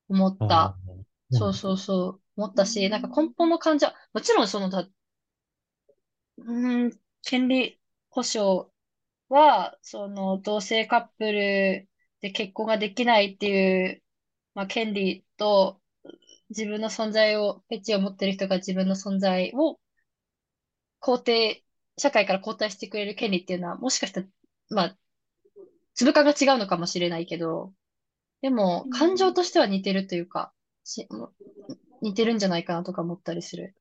[0.09, 0.77] 思った。
[1.31, 4.87] そうそうそう、思ったし、なんか根本の感じは、もちろんそのだ、
[6.37, 6.91] うん、
[7.23, 8.69] 権利保障
[9.29, 11.89] は、その同性カップル
[12.21, 14.03] で結婚ができないっていう、
[14.55, 15.81] まあ、権利と、
[16.49, 19.79] 自分の存在を、フェチを持ってる人が自分の存在を
[21.01, 21.63] 肯定、
[21.97, 24.27] 社会から肯定してくれる権利っていうのは、もしかしたら、
[24.69, 24.97] まあ、
[25.95, 27.73] 粒感が違うのかもしれないけど、
[28.43, 30.53] でも、感情としては似てるというか、
[30.83, 31.07] し
[32.01, 33.73] 似てるんじゃないかなとか思ったりする。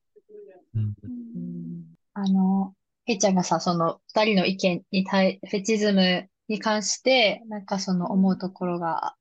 [1.04, 1.94] うん。
[2.14, 2.74] あの、
[3.06, 9.16] へイちゃんがさ、その二人の意見に対、フェチズムに関して、なんかその思うところが、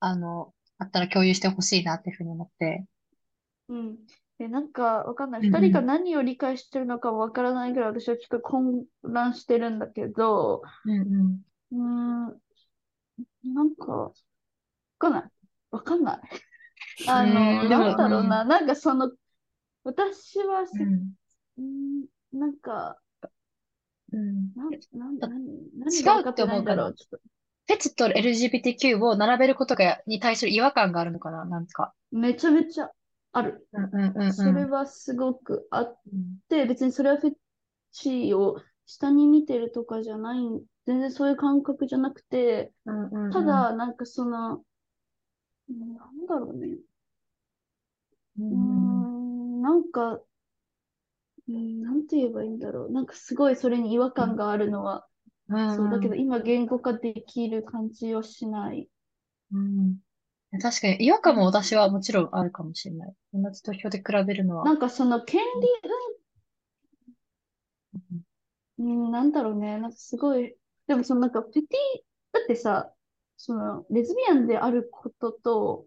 [0.00, 2.86] あの、あったら共有してほしいなっていうふうに思って。
[3.68, 3.98] うん。
[4.38, 5.42] え、なんかわかんない。
[5.42, 11.42] 二人が何を理解してるのかわからないぐらい私はちょっと混乱してるんだけど、うんうん。
[11.72, 14.12] うーん、なんか、
[14.98, 15.30] わかんない。
[15.70, 16.20] わかんない。
[17.08, 19.10] あの、なんだろうな、なんかその、
[19.84, 22.98] 私はせ、うん、なんか、
[24.12, 25.30] うん、なん、なん、何、
[25.78, 31.92] 何違うって思うから、フェチと LGBTQ を並べることが、に対する違和感があるのかななんか。
[32.12, 32.90] めちゃめちゃ
[33.32, 33.66] ある。
[33.72, 35.98] うんうんうんうん、それはすごくあっ
[36.48, 37.32] て、別にそれはフェ
[37.92, 40.38] チを下に見てるとかじゃない、
[40.86, 44.62] 全然そういう感覚じゃなくて、うんうんうん、ただ、なんかその、
[45.68, 46.76] なんだろうね。
[48.38, 50.20] うん、ん、なんか、
[51.48, 52.92] うん、なんて言えばいいんだろう。
[52.92, 55.06] なんかすごいそれに違和感があるのは、
[55.48, 58.88] うん、そうだけど今言語化できる感じはしない。
[59.52, 59.96] うん、
[60.60, 63.14] 確かに違和感も私はもちろんあるかもしれない。
[63.32, 64.64] 同じ投票で比べるのは。
[64.64, 65.68] なんかその権利
[68.78, 69.78] うん、なんだろうね。
[69.78, 70.54] なんかすごい、
[70.86, 72.02] でもそのなんかペティ、
[72.32, 72.92] だってさ、
[73.36, 75.84] そのレズビアンであることと、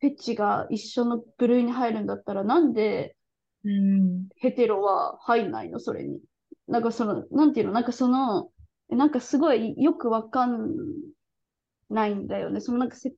[0.00, 3.16] フェチが一緒の部類に入るんだったら、なんで、
[3.64, 5.78] うん、ヘテロは入んないの？
[5.80, 6.20] それに。
[6.68, 7.72] なんかその、なんていうの？
[7.72, 8.50] なんかその、
[8.90, 10.74] なんかすごいよくわかん
[11.88, 12.60] ないんだよね。
[12.60, 13.14] そのなんかせ、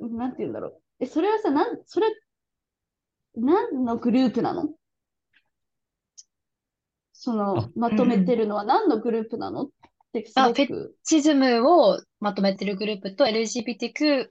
[0.00, 0.80] なんていうんだろう。
[1.00, 2.06] え、それはさ、なん、それ、
[3.36, 4.70] 何のグループなの？
[7.12, 9.64] その、まとめてるのは何のグループなの？
[9.66, 9.68] っ。
[10.34, 14.28] あ、フェチズムをまとめてるグループと LGBTQ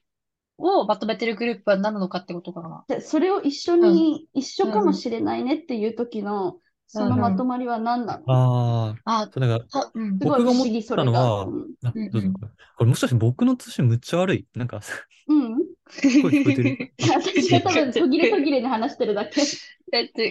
[0.58, 2.84] をまとめてるグループは何なのかってことかな。
[2.88, 12.30] で、それを一緒に、一緒かもしれないねっていう時の、そのまとまりは何なの、ああ、あ、そうだから、僕が思ったのは、あ、どうぞ、
[12.78, 14.46] これもしかして僕の通信むっちゃ悪い？
[14.56, 14.80] なんか、
[15.28, 15.58] うん。
[16.02, 16.92] 声聞こえてる？
[17.00, 19.42] 私が多分途切れ途切れに話してるだけ。
[19.94, 20.22] えっと、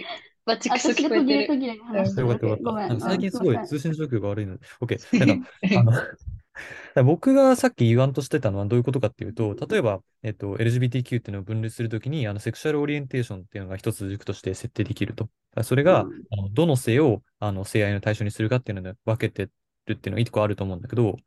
[0.47, 1.25] バチクソ聞こえてる。
[1.25, 2.63] 途切れ途切れに話してるだけ。
[2.63, 3.01] ごめん。
[3.01, 4.65] 最近すごい通信状況が悪いので。
[4.79, 5.25] OK。
[5.25, 5.49] なんか、
[6.95, 15.29] あの、僕がさっき言わんとしてたのはどういうことかっていうと、例えば、えっと、LGBTQ っていうのを分類するときに、あの、セクシャルオリエンテーションっていうのが一つ軸として設定できると。
[15.63, 19.49] それが、うん、あのどの性を、あの、性愛の対象にするかっていうので分けて
[19.85, 21.17] るっていうのは一個あると思うんだけど、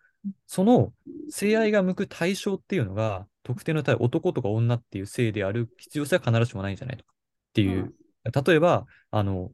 [0.46, 0.92] その
[1.28, 7.94] 性愛が向く対象っていうのが、特定の対男とか女っていう性である必要性は必ずしもないんじゃないとかっていう。
[8.24, 9.52] 例えば、あの、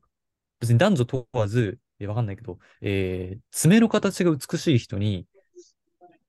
[0.61, 5.27] 別に男女問わず、わかんないけど、えー、爪の形が美しい人に、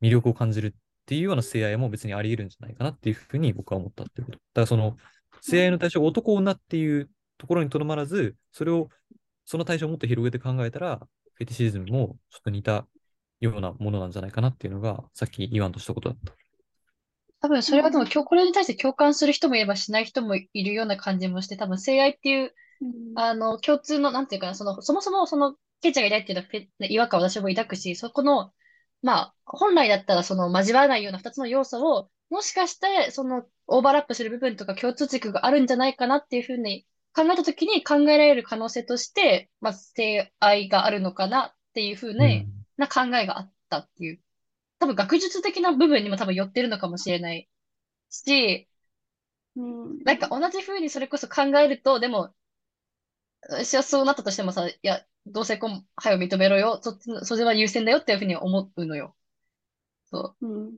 [0.02, 0.72] 魅力を感じるっ
[1.06, 4.38] ていうような性愛も別にあり得るんじゃないかなっていうふうに僕は思ったっていうこと。
[4.38, 4.98] だからその、
[5.42, 8.90] 性愛の対象が男女っていうところにとどまらず、それを、
[9.46, 11.00] その対象をもっと広げて考えたら、
[11.36, 12.88] フェティシズムもちょっと似た
[13.40, 16.34] ようなものなんじゃないかなっていうのが、さっき言わんとしたことだった。
[17.42, 22.54] 多分それはでも、今日これに対して共感する人もいればしない人もいるような感じもして、多分性愛っていう、
[23.16, 28.52] あの、共通の、なんていうかな、その、そもそもその、ケイちゃんがいないっていうのは違和感を私も抱くし、そこの
[29.02, 36.86] まあ、本来だったらその交わらないような二つの要素を、もしかしてそのオーバーラップする部分とか共通軸があるんじゃないかなっていうふうに
[37.16, 42.48] 考えたときに考えられる可能性として、まあ、性愛があるのかなっていうふうに、
[42.78, 44.20] な考えがあったっていう。
[44.80, 47.50] 多分学術的な部分にも多分寄ってるのかもしれない
[48.10, 48.70] し、
[49.56, 52.34] うん、なんか同じふうにそれこそ考えると、でも、
[53.50, 56.80] 私はそうなったとしてもさ、いや、同性婚、はよ認めろよ。
[56.82, 59.16] そっちの、それは優先だよっていうふうに思うのよ。
[60.06, 60.48] そう。
[60.48, 60.78] うん。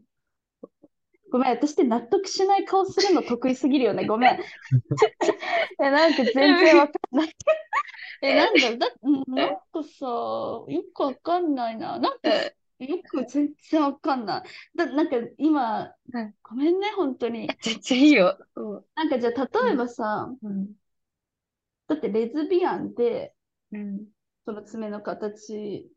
[1.32, 4.06] ごめん、私って納得しない顔するの得意すぎるよね。
[4.06, 4.39] ごめん。
[5.82, 7.36] え、なんか全然わかんない。
[8.22, 8.88] え、なんだ、だ、
[9.28, 12.00] なんかさ、よくわかんないな。
[12.00, 12.30] なんか、
[12.80, 14.78] よく全然わかんない。
[14.78, 15.94] だ、なんか今、
[16.44, 17.50] ごめんね、本当に。
[17.62, 18.38] 全然いいよ。
[18.96, 20.72] なんかじゃあ、例えばさ、うん、
[21.88, 23.34] だってレズビアンで、
[23.72, 24.08] うん、
[24.46, 25.90] その爪の形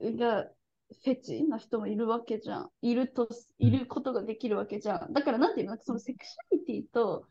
[0.00, 2.70] がフェチな人もいるわけじゃん。
[2.80, 5.12] いると、いることができるわけじゃん。
[5.12, 7.26] だからなんていうのそのセクシャリティと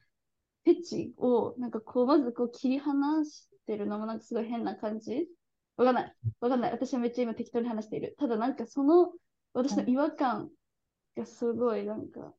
[0.63, 5.27] フェチをなんかこうまずこう切り離してるのもなんかすごい変な感じ
[5.77, 6.15] わかんない。
[6.41, 6.71] わかんない。
[6.71, 8.15] 私はめっちゃ今適当に話している。
[8.19, 9.13] ただなんかその、
[9.53, 10.49] 私の違和感
[11.15, 12.33] がすごいなんか、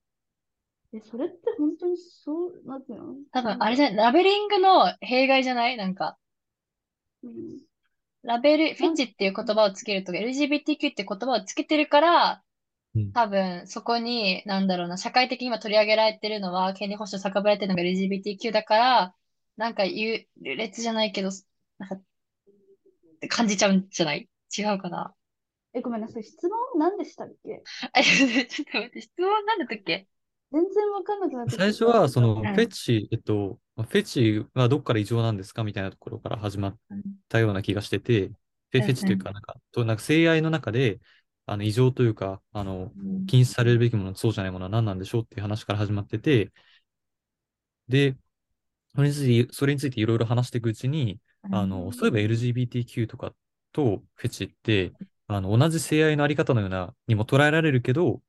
[0.93, 3.14] え、それって本当にそう、なんていうの？
[3.32, 5.76] 多分、あれじゃない、ラベリングの弊害じゃない？
[5.76, 6.16] なんか、
[7.22, 7.59] うん。
[8.22, 12.43] ラベル、フェチっていう言葉をつけるとか、LGBTQ って言葉をつけてるから、
[12.95, 19.14] うん多分、そこに、なんだろうな、社会的に今取り上げられてるのは、権利保障叫ばれてるのが LGBTQ だから、
[19.57, 21.30] なんか優劣じゃないけど、
[21.78, 21.97] なんか、
[23.18, 24.28] って感じちゃうんじゃない？
[24.56, 25.12] 違うかな？
[25.74, 26.24] え、ごめんなさい。
[26.24, 27.62] 質問何でしたっけ？
[27.92, 28.28] あ、ちょっ
[28.70, 30.06] と待って、質問なんだったっけ？
[30.52, 32.44] 全然わかんなくなって最初は、その、フん。
[32.46, 36.78] ェチ、えっと、フェチはどっから異常なんですかみたいなところから始まっ
[37.28, 38.84] たような気がしてて、フェうん。
[38.84, 41.00] フェチというか、なんか、となんか性愛の中で、
[41.46, 43.26] あの、異常というか、あの、うん。
[43.26, 46.52] 禁止されるべきもの、そうじゃないものは何なんでしょうっていう話から始まってて、
[47.88, 48.16] で、
[48.94, 51.20] それについて、それについていろいろ話していくうちに、
[51.51, 53.34] あの、そういえば LGBTQ とか
[53.72, 54.94] とフェチって、
[55.26, 58.22] あの、同じ性愛のあり方のような、にも捉えられるけど、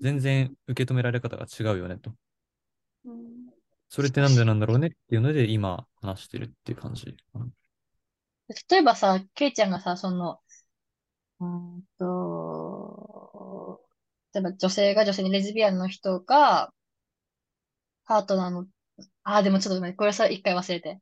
[0.00, 2.14] 全然受け止められ方が違うよねと。
[3.04, 3.48] うん
[3.90, 7.16] それってなんでなんだろうねっていうので、今話してるっていう感じ。
[8.68, 10.40] 例えばさ、ケイちゃんがさ、その、
[11.40, 13.80] うーんと、
[14.34, 16.72] 例えば女性が女性にレズビアンの人が、
[18.06, 18.66] パートナーの、
[19.24, 21.00] あー、でもちょっとごめん、これさ、一回忘れて。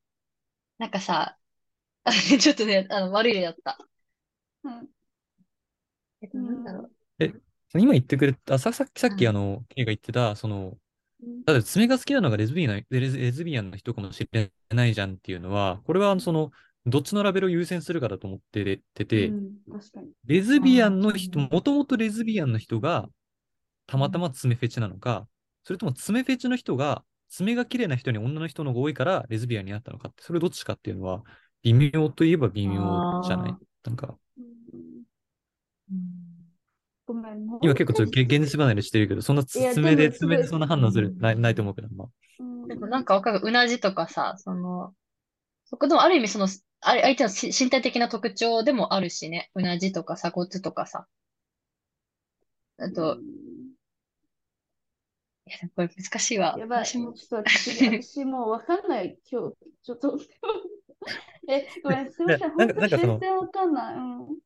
[0.78, 1.38] なんかさ、
[2.40, 3.78] ちょっとね、あの、悪い例だった。
[4.64, 4.88] うん。
[6.22, 6.90] えっと、なんだろう。
[7.74, 9.30] 今言ってくれた、ささっき、さっきうん。
[9.30, 10.78] あの、ケイが言ってた、その、
[11.22, 11.44] うん。
[11.44, 16.50] ただ爪が好きなのがレズビアンな、レズレズビアンの人かもしれないじゃんっていうのは、これはその、
[16.86, 19.56] どっちのラベルを優先するかだと思ってて、うん。
[19.72, 20.12] 確かに。
[20.24, 23.08] レズビアンの人、もともとレズビアンの人が
[23.86, 25.26] たまたま爪フェチなのか、
[25.64, 31.24] それとも爪フェチの人が爪が綺麗な人に女の人の方が多いからレズビアンになったのかって、それどっちかっていうのは
[31.66, 33.50] 微妙といえば微妙じゃない？
[33.50, 34.16] あなんか、
[37.06, 42.08] ごめん、今結構ちょっと現実離れしてるけど、そんな爪で、爪でそんな反応するないないと思うけど、まあ。
[42.38, 43.40] うんでもなんかわかる。
[43.42, 44.92] うなじとかさ、その、
[45.64, 46.48] そこでもある意味その、
[46.80, 49.50] あれ相手のし身体的な特徴でもあるしね。
[49.54, 51.06] うなじとか鎖骨とかさ。
[52.78, 53.18] あと、
[55.46, 56.56] いや、これ難しいわ。
[56.58, 56.84] やばい。
[56.84, 57.12] 私も。
[57.12, 59.18] ちょっと私、私もうわかんない。
[59.30, 60.18] 今日、ちょっと。
[61.48, 62.50] え、ごめん、すみません。
[62.56, 63.94] ななんか本当なんかその全然わかんない。
[63.96, 63.98] う
[64.32, 64.38] ん。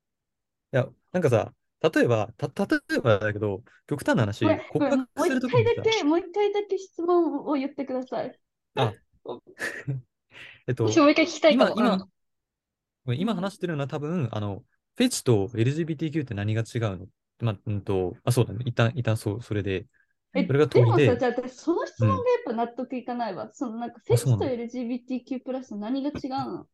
[0.73, 8.39] いや、なんかさ、例えば、た、例えばだけど、極端な話、告白する一ときにさ、回だけ、もう一回だけ質問を言ってください。
[8.75, 8.95] あ、
[10.67, 11.75] えっと、私もう一回聞きたいか今、も。
[11.77, 14.65] 今、今話してるのは多分、あの、
[14.97, 17.07] フェチと LGBTQ って何が違うの？
[17.41, 18.61] まあ、うんと、あ、そうだね。
[18.67, 19.87] 一旦、一旦そう、それで、
[20.35, 23.51] え、それがでもさ、問いでじゃあ私、その質問がやっぱ納得いかないわ。
[23.53, 26.29] そのなんか、フェチと LGBTQ プラス何が違
[26.63, 26.69] う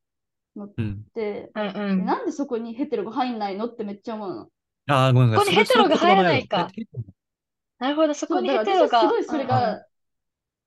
[0.56, 1.06] のっうん。
[1.14, 2.04] て、うんうえん。
[2.04, 4.50] なんでそこにヘテロが入んないのってめっちゃ思うの？
[4.88, 5.40] ああ、ごめんごめん。
[5.40, 6.70] ここにヘテロが入らないか
[7.78, 8.98] なるほど、そこにヘテロが。
[8.98, 9.86] すごいそれうんうんが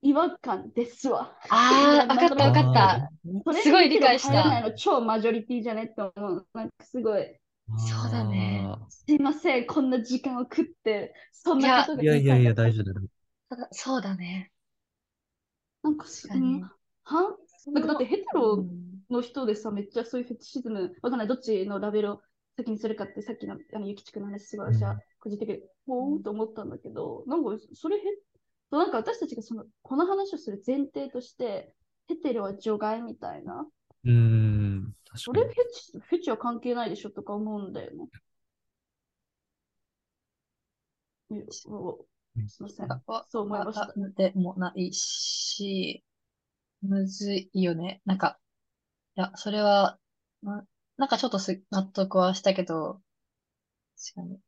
[0.02, 1.38] 違和感ですわ。
[1.50, 3.12] ああ、わかったわかっあた。
[3.54, 6.48] すごい理解したヘテロが入らないの超マジョリティじゃねって思う。
[6.54, 7.40] なんかすごい、
[7.76, 8.76] そうだね。
[8.76, 13.08] あすいません、こんな時間を食って、そんなことーがいやいやいや、大丈夫だよ。
[13.50, 14.52] ただそうだね。
[15.84, 16.62] なんかす、確かに。
[16.62, 16.72] うん
[17.04, 17.36] は
[17.74, 22.22] なんかだってヘテロうんの人でさ、めっちゃそういうフェチシズム、わかんない、どっちのラベルを
[22.58, 28.02] 先にするかって、さっきのあのゆきちくんの話、すごい私は個人的に、おーと思ったんだけど、なんかそれへ、
[28.72, 31.74] なんか私たちがそのこの話をする前提として、
[32.08, 33.68] ヘテロは除外みたいな、
[34.04, 34.69] うーん、
[35.16, 35.32] そ。
[35.34, 38.08] れフェチ、フェチは関係ないでしょとか思うんだよね。
[41.50, 42.88] すいません。
[42.88, 46.04] わそう思いましたわでもないし、
[46.82, 48.02] むずいよね。
[48.06, 48.40] なんか、
[49.18, 50.00] いや、それは、
[50.42, 50.66] な
[50.98, 53.02] なんかちょっとす納得はしたけど、
[54.16, 54.40] 確かに。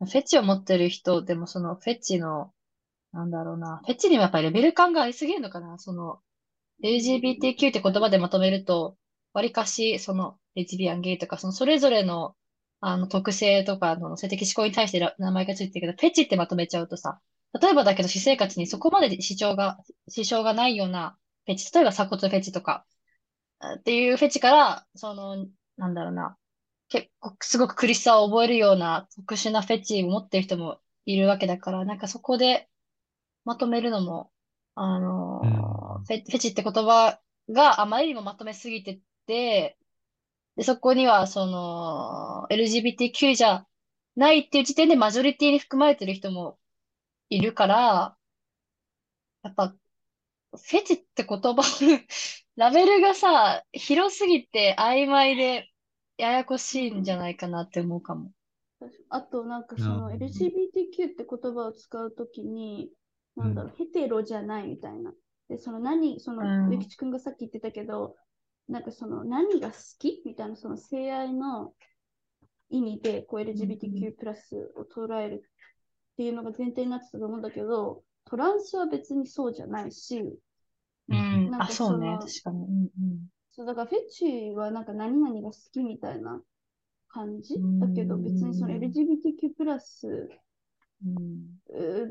[0.00, 2.52] フェチを持ってる人でもそのフェチの、
[3.12, 5.78] なんだろうな、フェチにもやっぱりレベル感がありすぎるのかな。
[5.78, 6.20] その、
[6.82, 8.96] LGBTQ って言葉でまとめると、
[9.32, 12.36] わりかし、その、レズビアン、ゲイとか、そのそれぞれの、
[12.80, 17.20] あの、特性とかの性的指向に対してら名前がついてるけど、フェチってまとめちゃうとさ、
[17.60, 19.78] 例えばだけど、私生活にそこまで支障が、
[20.08, 21.16] 支障がないような
[21.46, 22.86] フェチ、例えば鎖骨フェチとか、
[23.60, 26.36] あっていうフェチから、その、なんだろうな、
[26.88, 32.68] 結構すごく苦しさを覚えるような特殊なフェチを持ってる人もいるわけだから、なんかそこで
[33.44, 34.30] まとめるのも、
[34.74, 35.50] あのうん。
[36.04, 37.20] フェチって言葉
[37.50, 39.00] があまりにもまとめすぎて
[39.30, 39.78] て、
[40.56, 43.66] で、そこにはその LGBTQ じゃ
[44.16, 46.58] ないっていう時点でマジョリティに含まれてる人も
[47.30, 48.18] いるから、
[49.42, 51.62] やっぱ、フェチって言葉、
[52.56, 55.70] ラベルがさ、広すぎて曖昧で、
[56.18, 58.32] ややこしいんじゃないかなって思うかも。
[59.08, 62.90] あと、なんかそのうん LGBTQ って言葉を使うときに、
[63.36, 65.12] なんだろう、ヘテロじゃないみたいな。
[65.48, 68.16] で、その何、その、うんゆきちくんがさっき言ってたけど、
[68.68, 71.74] なんかその何が好きみたいな、その性愛の
[72.70, 75.42] 意味で、こう LGBTQ プラスを捉える
[76.12, 80.20] っていうのが前提になってたと思うんだけど、トランスは別にそうじゃないし、
[81.08, 81.48] うん。
[81.48, 82.06] あ、なんかそうね。
[82.06, 82.66] その確かに。
[82.66, 82.90] うん
[83.52, 86.40] そうだからフェチはなんか何々が好きみたいな
[87.08, 87.54] 感じ？
[87.54, 90.28] うんだけど別にその LGBTQ プラス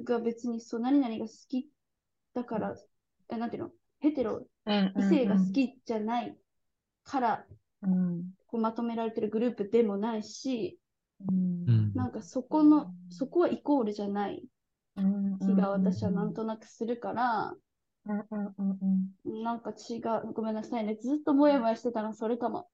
[0.03, 1.69] が別にそう何々が好き
[2.33, 2.75] だから、
[3.29, 3.71] えなんていうの？
[3.99, 4.93] ヘテロ、うん。
[4.97, 6.37] 異性が好きじゃない
[7.03, 7.45] から
[7.81, 8.33] うん。
[8.47, 10.79] こうまとめられてるグループでもないし、
[11.27, 11.69] うん。
[11.69, 14.43] うんなんかそこの、そこはイコールじゃない
[14.95, 15.39] うん。
[15.39, 17.53] 気が私はなんとなくするから、
[18.05, 19.43] うんうんうんうん。
[19.43, 19.97] なんか違
[20.27, 20.95] う、ごめんなさいね。
[20.95, 22.67] ずっともやもやしてたのそれかも。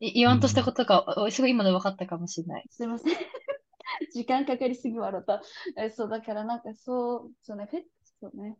[0.00, 2.64] い言わんとしたことが、おすごい今で分かったかもしれない。
[2.70, 3.14] すいません。
[4.12, 5.42] 時間かかりすぎわろた。
[5.78, 7.82] えそう、だからなんかそう、そうね、フェッ
[8.20, 8.58] そうね。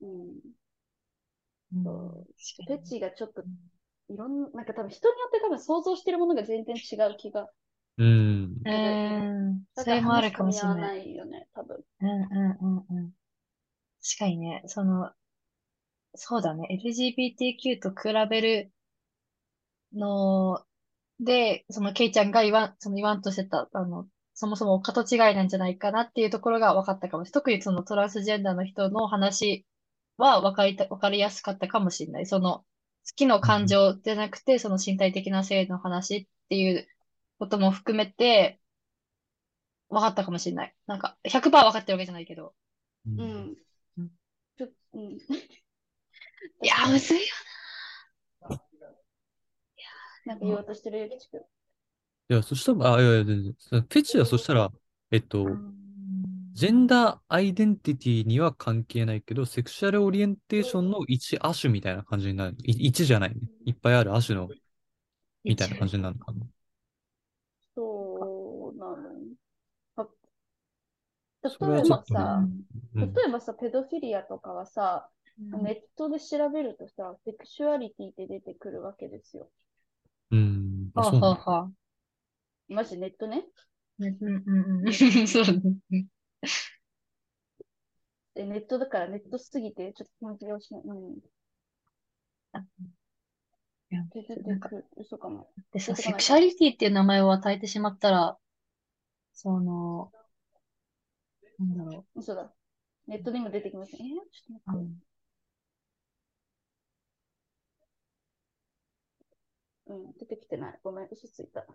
[0.00, 0.40] うん。
[1.84, 2.26] そう。
[2.66, 3.42] フェチがちょっと
[4.08, 7.16] いろんな、なんか多分人によって多分想像してるものが全然違う。
[7.16, 7.48] 気が。
[7.98, 8.04] う。
[8.04, 8.60] ん。
[8.64, 8.70] う。
[8.70, 9.64] ん。
[9.74, 10.80] それもあるかもしれない。
[10.80, 11.76] ないよね、多分。
[12.00, 12.04] う。
[12.04, 12.14] んう。
[12.14, 12.94] んう。
[12.94, 13.00] んう。
[13.00, 13.12] ん。
[14.02, 15.10] 確かにね、その、
[16.14, 16.42] そう。
[16.42, 18.72] だね、LGBTQ と比べる
[19.94, 20.62] の
[21.20, 26.30] で、そのケイちゃんが言わん、その言わんとしてた、あの、そもそも形違いなんじゃないかなっていう。
[26.30, 27.32] ところが分かったかもしれない。
[27.32, 29.64] 特にそのトランスジェンダーの人の話
[30.16, 32.26] は分かりた、分かりやすかったかもしれない。
[32.26, 32.66] その、好
[33.16, 36.88] きの感情じゃなくて、その身体的な性の話っていう
[37.38, 38.60] ことも含めて、
[39.88, 40.74] 分かったかもしれない。
[40.86, 42.54] なんか、100%分かってるわけじゃないけど。
[43.06, 43.56] うん。
[44.56, 45.02] ちょうん。
[45.02, 45.16] い
[46.62, 47.24] いや、むずいよ
[50.24, 51.40] なんか言おうとしてるゆきちくん。
[51.40, 51.42] い
[52.28, 53.52] や、そしたら、あ、いやいや、全然。
[53.70, 54.70] フェチはそしたら、
[55.10, 55.72] えっと、な。
[56.54, 62.56] ジェンダーアイデンティティには関係ないけど、セクシャルオリエンテーションの一亜種みたいな感じになる。
[62.64, 63.40] い一じゃないね。
[63.64, 64.48] いっぱいある亜種の、
[65.44, 66.46] みたいな感じになるのかな。
[67.74, 69.12] そうなの。
[71.42, 72.48] 例えばさ、
[72.94, 73.12] うん。
[73.12, 75.08] 例えばさ、ペドフィリアとかはさ、
[75.40, 79.48] うんネットで調べるとさ、セクシュアリティって出てくるわけですよ。
[80.30, 80.90] うん。
[80.94, 81.20] あ、はあ。
[81.20, 81.70] はあはあ。
[82.68, 83.44] マジネットね。
[83.98, 84.92] うんうんうんうん。
[85.26, 85.44] そう
[85.90, 86.06] ね。
[88.34, 90.82] えネットだからネットすぎてちょっと気持ちが落ちない。
[90.84, 91.18] うん。
[93.90, 94.86] いやで出てくる。
[94.96, 95.48] 嘘かも。
[95.72, 98.38] でさ、セクシャリティっていう名前を与えてしまったら、
[99.34, 100.10] その、
[101.58, 102.52] なんだろ嘘だ。
[103.06, 104.00] ネットで今出てきません。
[104.00, 104.72] えー、ちょっとう。
[104.72, 104.86] 待って。
[104.86, 105.02] うん
[109.86, 110.80] うん、出てきてない。
[110.82, 111.66] ごめん、嘘ついた。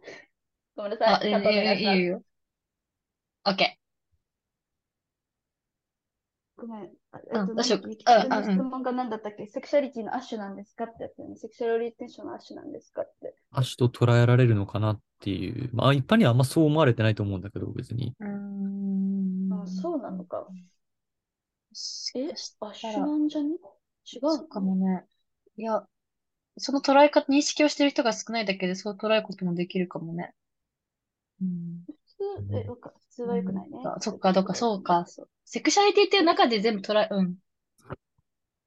[0.75, 1.29] ごめんなさあ、い。
[1.29, 1.33] いい
[1.75, 2.23] いしますいいよ。
[3.45, 3.79] オッケ
[6.57, 6.89] ごめん。
[7.11, 7.63] あえっと、
[8.43, 9.45] 質問が何だったっけ？
[9.47, 11.35] セクシャリティの亜種なんですかってやつよね。
[11.37, 13.35] セクシャルオリエンテーションの亜種なんですかって。
[13.51, 15.69] 亜種と捉えられるのかなっていう。
[15.73, 18.13] まあ、一般にはあんまそう思われてないと思うんだけど、別に。
[18.19, 18.25] ー。
[18.25, 18.27] うー
[19.55, 19.61] ん。
[19.63, 20.47] あ、そうなのか。
[22.15, 22.29] え、
[22.59, 23.55] 亜種らなんじゃね？
[24.11, 24.31] 違うの？
[24.31, 25.05] そうかもね。
[25.57, 25.85] いや、
[26.57, 30.33] その捉え方、認識をしてる人が少ないだけで、そう捉えることもできるかもね。
[31.41, 31.85] うん。
[31.85, 32.23] 普通、
[32.57, 33.79] え、わか普通は良くないね。
[33.83, 35.05] あそっか、どっか、そうか。
[35.07, 37.35] そうセクシャリティっていう中で全部捉え、うん。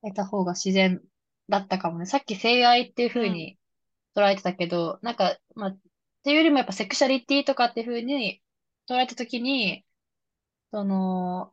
[0.03, 1.01] 得た方が自然
[1.48, 2.07] だったかもね。
[2.07, 3.59] さっき性愛っていう風に
[4.16, 5.78] 捉えてたけど、なんか、まあ、っ
[6.24, 8.42] ていうよりもやっぱセクシャリティとかっていう風に
[8.88, 9.84] 捉えたときに、
[10.72, 11.53] その、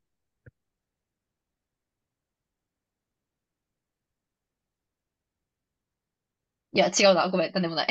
[6.74, 7.30] いや、違うな。
[7.30, 7.88] ごめん、なんでもない。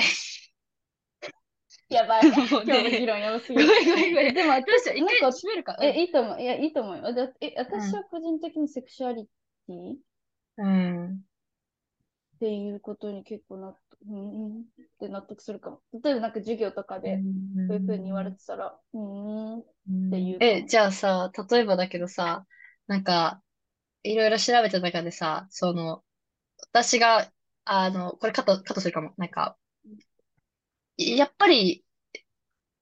[1.88, 2.28] やばい。
[2.32, 3.68] 今日の議ね、論やばすごぎる。
[3.68, 4.34] めんごめんごめん。
[4.34, 5.30] でもどうしよう、一回なんか？
[5.32, 5.76] 閉めるか。
[5.82, 6.42] え、いいと思う。
[6.42, 7.14] いや、いいと思うよ。
[7.14, 9.26] だえ、私は個人的にセクシュアリ
[9.66, 9.94] ティ？
[9.94, 9.96] っ
[10.58, 11.26] うん。
[12.38, 14.64] ていうことに結構納得、うん、うんっ
[15.00, 15.80] て納得するかも。
[16.02, 19.64] 例えばなんか授業とかで、うんそういうふうに言われてたら、うーん、っ
[20.10, 22.46] ていうえ、じゃあさ、例えばだけどさ、
[22.86, 23.42] なんか、
[24.02, 26.04] いろいろ調べた中でさ、その、
[26.72, 27.30] 私が、
[27.64, 29.12] あの、これカット、カットするかも。
[29.18, 29.56] なんか、
[30.96, 31.84] やっぱり、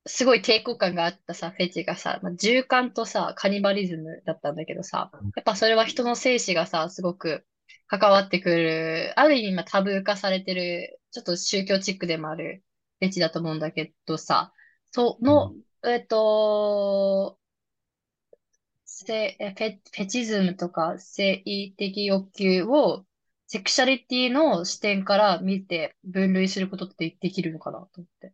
[0.07, 7.47] すごい抵抗感があったさ、フェチがさ、まあ、従姦とさ、カニバリズムだったんだけどさ、やっぱそれは人の生死がさ、すごく
[7.87, 12.63] 関わってくる、ある意味まあタブー化されてる、ちょっと宗教チックでもある
[13.01, 14.53] フェチだと思うんだけどさ、
[14.91, 15.55] その、
[15.85, 17.39] えっと、
[18.85, 21.43] せ、えフェ、フェチズムとか性
[21.77, 23.05] 的欲求を
[23.55, 28.33] セクシャリティの視点から見て分類することってできるのかなと思って。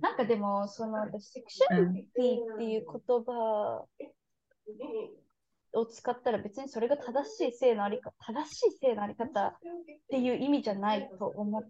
[0.00, 3.84] なんかでも、その、私セクシャリティっていう言葉
[5.72, 9.54] を使ったら別にそれが正しい性のあり方、正しい性のあり方っ
[10.10, 11.62] ていう意味じゃないと思っ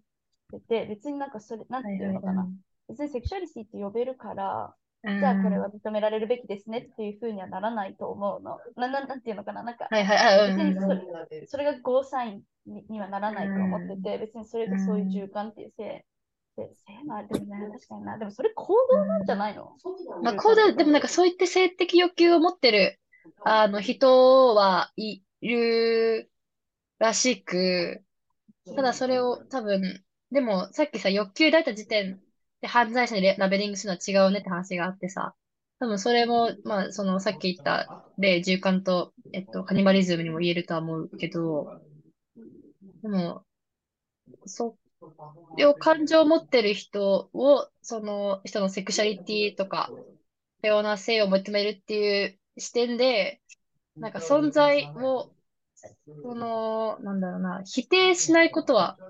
[0.53, 2.49] てて、別になんかそれ、なんていうのかな。
[2.89, 8.59] 別にセクシャリティって呼べるから、じゃあこれは認められるべきですねっていうふうにはならないと思うの。
[8.77, 9.63] なななんていうのかな？
[9.63, 10.57] なんか、はいはい、あ、うん。
[10.57, 10.99] 別にそうん
[11.31, 16.05] れそれがゴーサインににはならないと思ってて、別にそれがそういう循環っていう性、
[16.57, 18.19] で性のあれでもね、確かにな。
[18.19, 19.73] でもそれ行動なんじゃないの？
[20.23, 23.01] まあ、こうで、でもなんかそういって性的欲求を持ってる、
[23.45, 26.31] あの、人はいる
[26.99, 28.05] らしく、
[28.77, 32.21] ただそれを多分、でもさっきさ、欲求抱いた時点
[32.61, 35.35] で犯罪者にラベリングするのは違うねって話があってさ、
[35.79, 41.73] 多分それも、まあ、そのさっき言った例、従感と、えっと、カニバリズムにも言えるとは思うけど、
[43.03, 43.45] でも、
[44.47, 44.77] そ
[45.57, 49.95] れを感情を持ってる人を、その人のセクシャリティとか、
[50.63, 53.43] 多様な性を求めるっていう視点で、
[54.01, 55.33] なんか存在を、
[56.23, 59.01] その、なんだろうな、否定しないことは、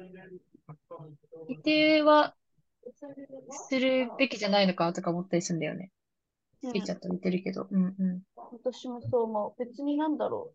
[1.46, 2.34] 否定は
[3.68, 5.84] するべきじゃないのかなとか思ったりするんだよね。
[5.84, 5.90] うん
[6.62, 7.68] スピーチャーと似てるけど。
[7.70, 8.22] うんうん。
[8.52, 9.64] 私もそう思う。
[9.64, 10.52] 別になんだろ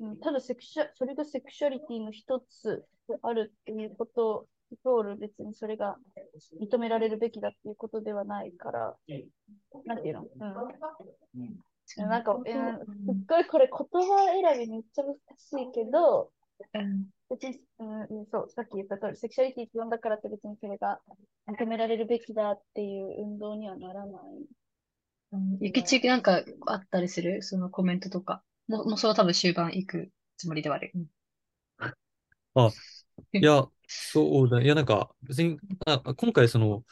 [0.00, 0.06] う。
[0.06, 5.96] うん、ただセクシャ、それがセクシャリティの一つであるっていうことイコール別にそれが
[6.60, 8.96] 認められるべきだっていうことではないから、
[9.84, 10.26] なんていうの？
[10.32, 12.08] うん。
[12.08, 12.54] なんか、うん、すっ
[13.28, 16.32] ごいこれ言葉選びめっちゃ難しいけど、
[16.74, 17.84] うん別に、う
[18.22, 21.00] ん、そう、さっき言った通り、セクシャリティって呼んだからって別にそれが
[21.48, 24.12] 認められるべきだっていう運動にはならない。
[25.32, 27.42] うんゆきちなんかあったりする？
[27.42, 28.42] そのコメントとか。
[28.68, 30.92] もう、もうそれは多分終盤行くつもりではある。
[30.94, 31.06] うん
[32.58, 32.70] あ、
[33.34, 34.62] いや、そうだ。
[34.62, 36.84] いや、なんか、別に、あ、今回その、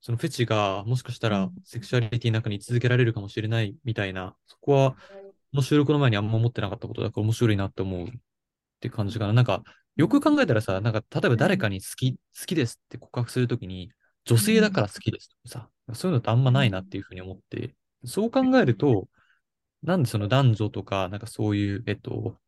[0.00, 4.96] そのフェチがもしかしたらうんセクシュアリティの中に続けられるかもしれないみたいな、そこは、こ
[5.52, 8.12] の収録の前にあんま思ってなかったことだから面白いなって思うっ
[8.80, 9.34] て感じかな。
[9.34, 9.62] なんか、
[9.96, 13.90] よく考えたらさ、なんか、例えば誰かに好き、好きですって告白するときに、
[14.24, 17.74] 女性だから好きですとかさ、そういうのってあんまないなっていうふうに思って、
[18.04, 19.08] そう考えると、
[19.82, 22.38] なんでその男女とか、なんかそういう、えっと、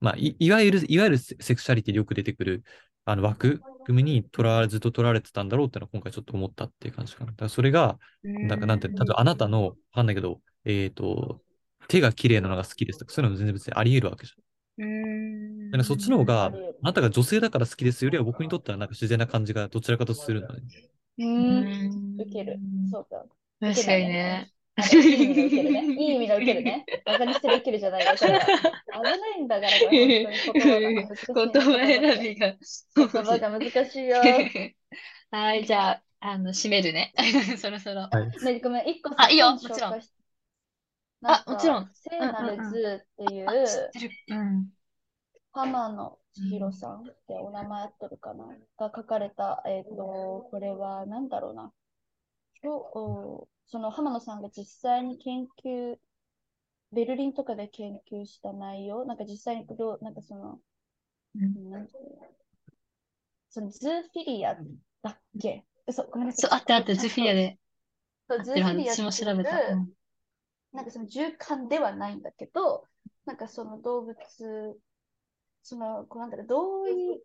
[0.00, 2.64] まあ、い、いわゆる、いわゆるセセクシャリティでよく出てくる、
[3.04, 7.30] あの枠組みにとらわずっと取られてたんだろうってのは今回ちょっと思ったっていう感じかな。
[7.30, 11.40] だからそれが、なんかなんて、例えばあなたの、わかんないけど、えっと、
[11.88, 14.46] 手が綺麗なのが好きですとか、そういうのも全然別にあり得るわけじゃん。
[15.72, 15.84] うん。
[15.84, 16.52] そっちの方が、あ
[16.82, 20.62] なたが女性だから好きですよりは僕にとってはなんか自然な感じがどちらかとするのね。
[21.18, 21.24] う。
[21.24, 22.20] うんん。
[22.20, 22.58] 受ける。
[22.90, 23.24] そうか。
[23.60, 24.52] 確かにね。
[24.78, 26.84] いい意味の受けるね。
[27.06, 28.14] バカにしてる受けるじゃないよ。
[28.16, 28.48] それは危
[29.02, 32.54] ないんだから、言葉選びが。
[32.94, 34.16] 言葉が難しいよ。
[35.30, 37.14] はい、じゃあ、あの、締めるね。
[37.56, 38.02] そろそろ。
[38.02, 38.44] はい。
[38.44, 40.00] ね、ごめん、一個あいいよもちろん
[41.22, 41.90] あもちろん。
[41.94, 44.10] 聖なる図っていう、あ、知ってる。
[44.28, 44.68] うん。
[45.56, 48.44] 浜野千尋さんってお名前合ってるかな？
[48.78, 51.72] が書かれた、えっと、これは何だろうな。
[52.62, 55.96] 今日おその浜野さんが実際に研究、
[56.92, 60.60] ベルリンとかで研究した内容、なんか実際にどう、なんかその、
[61.34, 61.88] うん
[63.48, 64.54] そのズーフィリア
[65.02, 65.64] だっけ？
[65.86, 66.60] 嘘、ごめんなさそう、い。
[66.60, 67.58] あってあって、ズフィアで
[68.28, 68.44] そう。
[68.44, 69.50] ズーフィリア私も調べた。
[69.72, 69.88] うん
[70.72, 72.84] なんかその循環ではないんだけど、
[73.24, 74.14] なんかその動物、
[75.66, 77.20] その、こうなんだろう、同意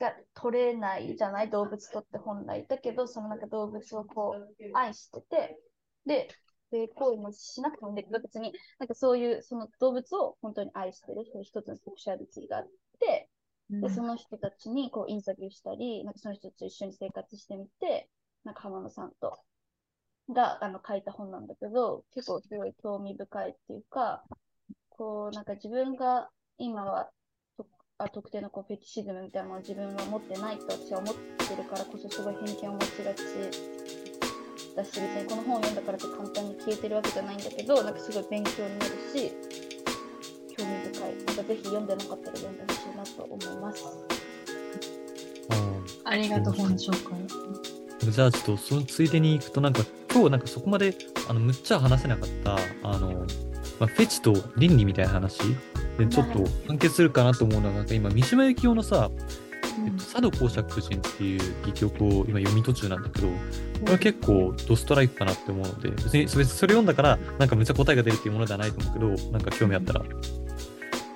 [0.00, 2.66] が取れないじゃない動物とって本来。
[2.66, 5.58] だけど、そのなんか動物をこう愛してて、
[6.04, 6.28] で、
[6.72, 13.30] で行為もしなくてもいいんだけど、別になんかそういうその動物を本当に愛してる、そういう一つのセクシュアリティがあって、
[13.70, 18.08] で、その人たちにこうインタビューしたり、なんかその人たちと一緒に生活してみて、
[18.44, 19.38] なんか浜野さんと
[20.32, 24.24] があの書いた本なんだけど、結構すごい興味深いっていうか、
[24.90, 26.28] こうなんか自分が
[26.58, 27.10] 今は
[27.56, 27.66] と
[27.98, 33.22] あ特定のこうフェティシズムみたいなものを自分は持ってないと私は思ってるからこそすごい偏見を持ちがち
[34.76, 39.32] だし、別にこの本を読んだからって簡単に消えてるわけじゃないんだけど、なんかすごい勉強になるし、
[40.56, 41.16] 興味深い。
[41.24, 43.84] なんかぜひ読んでなかったら読んでほしいなと思います。
[46.04, 47.18] あありがとう、本紹介。
[48.06, 49.82] ーじゃあちょっとそのついでに行くとなんか
[50.12, 50.94] 今日なんかそこまで
[51.28, 53.12] あのむっちゃ話せなかったあの、
[53.80, 55.40] まあ、フェチと倫理みたいな話
[55.98, 59.10] でちょっと関係するかなと思うのはなんか今三島由紀夫のさ、
[59.84, 63.34] えっと、佐渡公爵夫人っていう戯曲を今読み途中なんだけどこ
[63.86, 70.02] れは結構ドストライクかなって思うので別にそれ読んだからなんかめっちゃ答えが出るっていうものではないと思うけどなんか興味あったら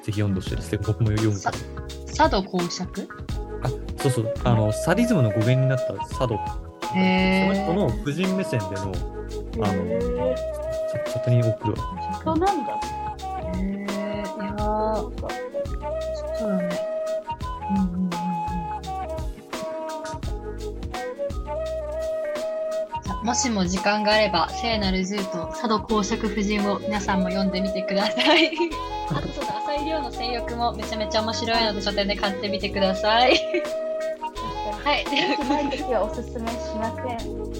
[0.03, 0.76] ぜぜひ読んでほしいです。
[0.78, 1.59] 僕も読むから。
[2.07, 3.09] 佐渡公爵？
[3.62, 3.68] あ、
[3.99, 4.35] そうそう。
[4.45, 6.39] あの、サディズムの語源になった佐渡。
[6.95, 8.93] へその人の婦人目線での、
[9.62, 10.01] あの、へ
[11.09, 11.78] チャットに送るわ。
[11.78, 13.00] ーそうなんだ。
[14.41, 14.59] えー、いやー、
[16.38, 16.68] そうだね。
[17.70, 18.11] うんうんうんうん。
[18.11, 28.51] じゃあもしも時間があれば、聖なるズーとサド侯爵夫人を皆さんも読んでみてください。
[29.11, 33.38] あ とそうだ、朝井リョウの正欲もめちゃめちゃ面白いので書店で買ってみてください。
[34.84, 35.05] はい。
[35.49, 37.07] ないときはおすすめしません。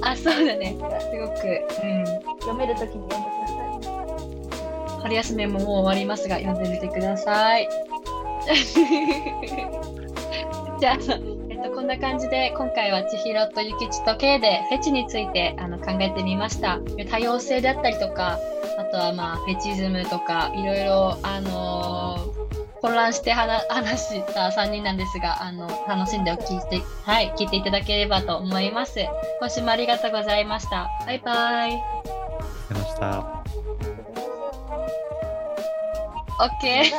[0.03, 0.75] あ、そうだね。
[0.79, 0.89] すご
[1.29, 2.05] く、うん。
[2.41, 3.40] 読めるときに読んでください。
[5.03, 7.69] 春休みももう終わりますが、読んでみてください。
[10.81, 10.95] じゃあ、
[11.51, 16.79] えっと、こんな感じで、今回は千尋とゆきちと K でフェチについてあの考えてみました。
[17.11, 18.39] 多様性であったりとか、
[18.79, 22.41] あとはまあ、フェチズムとか、いろいろ、あのー
[22.81, 23.63] 混乱して話
[23.99, 29.01] した3人なんですが、あの、楽しんでお聞いて、はい、聞いていただければと思います。
[29.39, 30.89] 今週もありがとうございました。
[31.07, 31.73] バイバイ。
[32.69, 33.40] 出ました。
[36.41, 36.93] OK。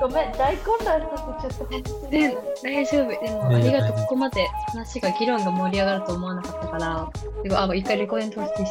[0.00, 2.08] ごめん、大混乱させちゃった。
[2.08, 3.08] で大丈夫。
[3.08, 3.96] でも、ねありがとう。
[3.98, 7.10] ここまで話が、議論が盛り上がると思わなかったから、
[7.42, 8.64] でもあ、一回レコーディング通して